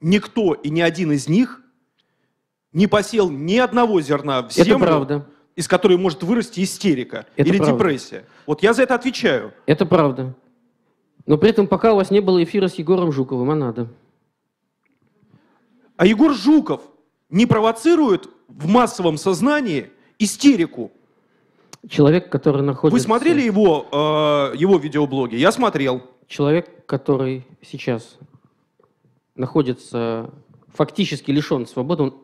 [0.00, 1.60] никто и ни один из них
[2.72, 5.26] не посел ни одного зерна в землю, это правда.
[5.56, 7.74] из которой может вырасти истерика это или правда.
[7.74, 8.24] депрессия.
[8.46, 9.52] Вот я за это отвечаю.
[9.66, 10.34] Это правда.
[11.26, 13.88] Но при этом пока у вас не было эфира с Егором Жуковым, а надо.
[16.00, 16.80] А Егор Жуков
[17.28, 20.92] не провоцирует в массовом сознании истерику.
[21.90, 22.94] Человек, который находится...
[22.94, 25.36] Вы смотрели его, э, его видеоблоги?
[25.36, 26.02] Я смотрел.
[26.26, 28.16] Человек, который сейчас
[29.34, 30.30] находится
[30.72, 32.14] фактически лишен свободы, он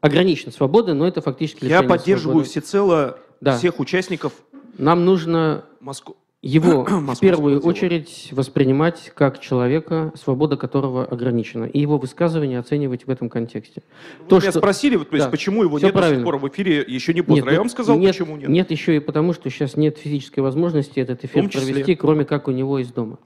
[0.00, 2.48] ограничен свободы, но это фактически Я поддерживаю свободы.
[2.48, 3.58] всецело да.
[3.58, 4.34] всех участников.
[4.78, 6.16] Нам нужно Москву.
[6.46, 6.84] Его
[7.14, 13.28] в первую очередь воспринимать как человека, свобода которого ограничена, и его высказывания оценивать в этом
[13.28, 13.82] контексте.
[14.20, 14.60] Вы То, меня что...
[14.60, 16.16] спросили, то есть, да, почему его нет правильно.
[16.16, 17.44] до сих пор в эфире, еще не поздно.
[17.44, 18.48] Нет, Я вам сказал, нет, почему нет.
[18.48, 22.52] Нет еще и потому, что сейчас нет физической возможности этот эфир провести, кроме как у
[22.52, 23.18] него из дома.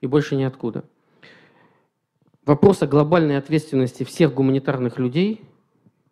[0.00, 0.84] И больше ниоткуда.
[2.46, 5.42] Вопрос о глобальной ответственности всех гуманитарных людей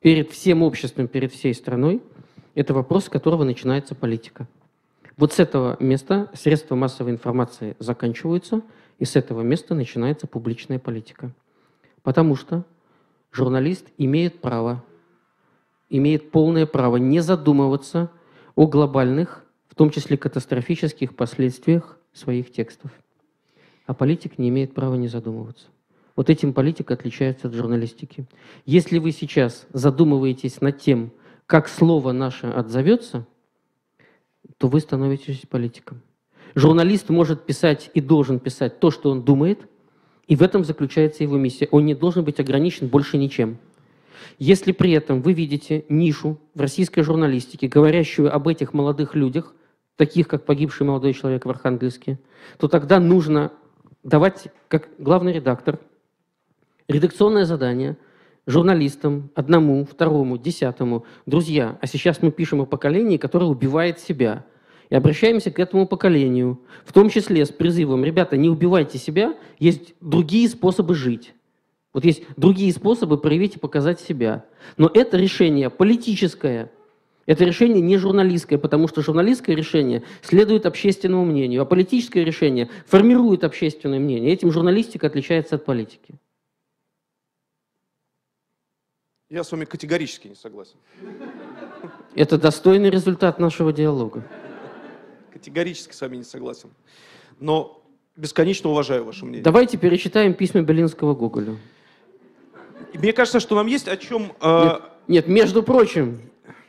[0.01, 2.03] перед всем обществом, перед всей страной,
[2.55, 4.47] это вопрос, с которого начинается политика.
[5.17, 8.61] Вот с этого места средства массовой информации заканчиваются,
[8.99, 11.33] и с этого места начинается публичная политика.
[12.03, 12.65] Потому что
[13.33, 14.85] журналист имеет право,
[15.89, 18.11] имеет полное право не задумываться
[18.57, 22.91] о глобальных, в том числе катастрофических последствиях своих текстов.
[23.87, 25.67] А политик не имеет права не задумываться.
[26.15, 28.27] Вот этим политика отличается от журналистики.
[28.65, 31.13] Если вы сейчас задумываетесь над тем,
[31.47, 33.27] как слово наше отзовется–
[34.59, 36.03] то вы становитесь политиком.
[36.55, 39.69] Журналист может писать и должен писать то, что он думает,
[40.27, 41.69] и в этом заключается его миссия.
[41.71, 43.59] Он не должен быть ограничен больше ничем.
[44.39, 49.55] Если при этом вы видите нишу в российской журналистике, говорящую об этих молодых людях,
[49.97, 52.19] таких как погибший молодой человек в Архангельске,
[52.59, 53.53] то тогда нужно
[54.03, 55.79] давать, как главный редактор,
[56.89, 57.97] редакционное задание
[58.47, 64.45] журналистам, одному, второму, десятому, друзья, а сейчас мы пишем о поколении, которое убивает себя.
[64.89, 69.95] И обращаемся к этому поколению, в том числе с призывом, ребята, не убивайте себя, есть
[70.01, 71.35] другие способы жить.
[71.93, 74.45] Вот есть другие способы проявить и показать себя.
[74.77, 76.71] Но это решение политическое,
[77.25, 83.43] это решение не журналистское, потому что журналистское решение следует общественному мнению, а политическое решение формирует
[83.43, 84.33] общественное мнение.
[84.33, 86.15] Этим журналистика отличается от политики.
[89.29, 90.77] Я с вами категорически не согласен.
[92.15, 94.23] Это достойный результат нашего диалога.
[95.33, 96.71] Категорически с вами не согласен.
[97.41, 97.83] Но
[98.15, 99.43] бесконечно уважаю ваше мнение.
[99.43, 101.59] Давайте перечитаем письма Белинского Гоголю.
[102.95, 104.33] Мне кажется, что нам есть о чем...
[104.41, 104.79] Э...
[105.09, 106.21] Нет, нет, между прочим,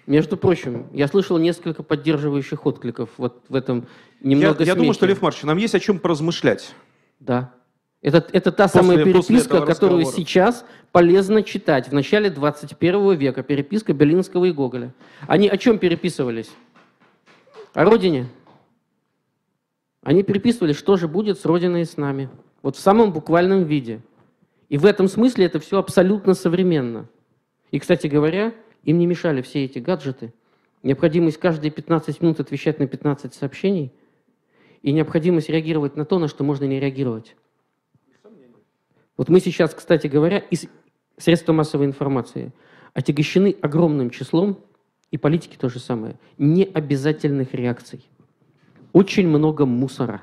[0.07, 3.87] между прочим, я слышал несколько поддерживающих откликов вот в этом
[4.19, 6.73] немного Я, я думаю, что, Лев Маркович, нам есть о чем поразмышлять.
[7.19, 7.53] Да.
[8.07, 13.43] Это, это та после, самая переписка, которую сейчас полезно читать в начале 21 века.
[13.43, 14.93] Переписка Белинского и Гоголя.
[15.27, 16.49] Они о чем переписывались?
[17.73, 18.27] О родине.
[20.03, 22.29] Они переписывались, что же будет с Родиной и с нами.
[22.61, 23.99] Вот в самом буквальном виде.
[24.69, 27.09] И в этом смысле это все абсолютно современно.
[27.71, 28.53] И, кстати говоря,
[28.83, 30.33] им не мешали все эти гаджеты.
[30.81, 33.91] Необходимость каждые 15 минут отвечать на 15 сообщений
[34.81, 37.35] и необходимость реагировать на то, на что можно не реагировать.
[39.17, 40.67] Вот мы сейчас, кстати говоря, из
[41.17, 42.53] средства массовой информации
[42.93, 44.59] отягощены огромным числом,
[45.09, 48.07] и политики то же самое, необязательных реакций.
[48.93, 50.21] Очень много мусора.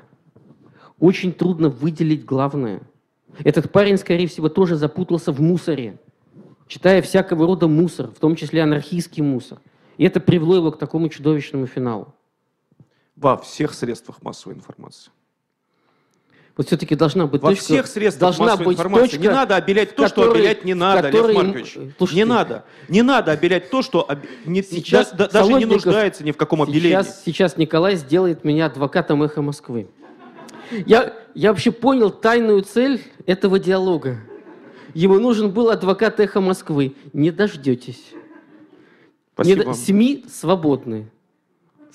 [0.99, 2.81] Очень трудно выделить главное.
[3.39, 5.99] Этот парень, скорее всего, тоже запутался в мусоре,
[6.67, 9.59] читая всякого рода мусор, в том числе анархийский мусор.
[9.97, 12.13] И это привело его к такому чудовищному финалу.
[13.15, 15.11] Во всех средствах массовой информации
[16.57, 17.65] вот все-таки должна быть Во точка.
[17.65, 19.17] всех средствах должна быть информации.
[19.17, 21.33] Точка, не надо обелять то, что обелять не надо, которой...
[21.33, 21.77] Лев Маркович.
[21.97, 22.63] Слушайте, не надо.
[22.87, 24.19] Не надо обелять то, что об...
[24.45, 26.89] не, сейчас да, даже не нуждается ни в каком обелении.
[26.89, 29.87] Сейчас, сейчас Николай сделает меня адвокатом эхо Москвы.
[30.85, 34.17] Я, я вообще понял тайную цель этого диалога.
[34.93, 36.95] Ему нужен был адвокат эхо Москвы.
[37.11, 38.13] Не дождетесь.
[39.33, 39.65] Спасибо.
[39.65, 41.11] Не, СМИ свободны.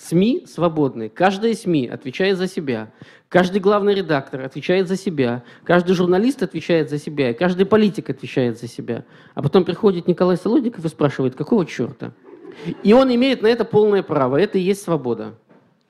[0.01, 1.09] СМИ свободны.
[1.09, 2.91] Каждая СМИ отвечает за себя.
[3.29, 5.45] Каждый главный редактор отвечает за себя.
[5.65, 7.31] Каждый журналист отвечает за себя.
[7.31, 9.05] И каждый политик отвечает за себя.
[9.35, 12.13] А потом приходит Николай Солодников и спрашивает, какого черта?
[12.83, 14.37] И он имеет на это полное право.
[14.37, 15.35] Это и есть свобода.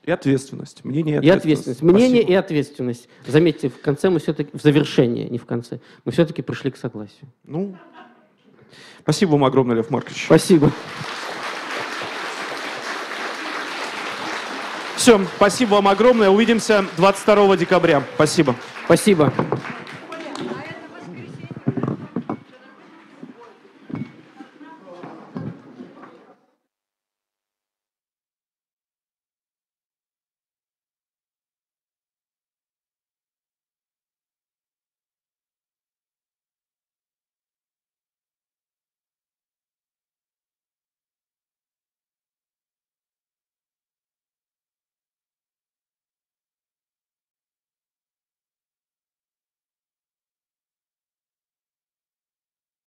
[0.03, 0.83] И ответственность.
[0.83, 1.45] Мнение и ответственность.
[1.47, 1.81] И ответственность.
[1.81, 3.09] Мнение и ответственность.
[3.25, 7.27] Заметьте, в конце мы все-таки, в завершении, не в конце, мы все-таки пришли к согласию.
[7.45, 7.77] Ну,
[9.03, 10.25] спасибо вам огромное, Лев Маркович.
[10.25, 10.71] Спасибо.
[15.01, 16.29] Все, спасибо вам огромное.
[16.29, 18.03] Увидимся 22 декабря.
[18.13, 18.55] Спасибо.
[18.85, 19.33] Спасибо.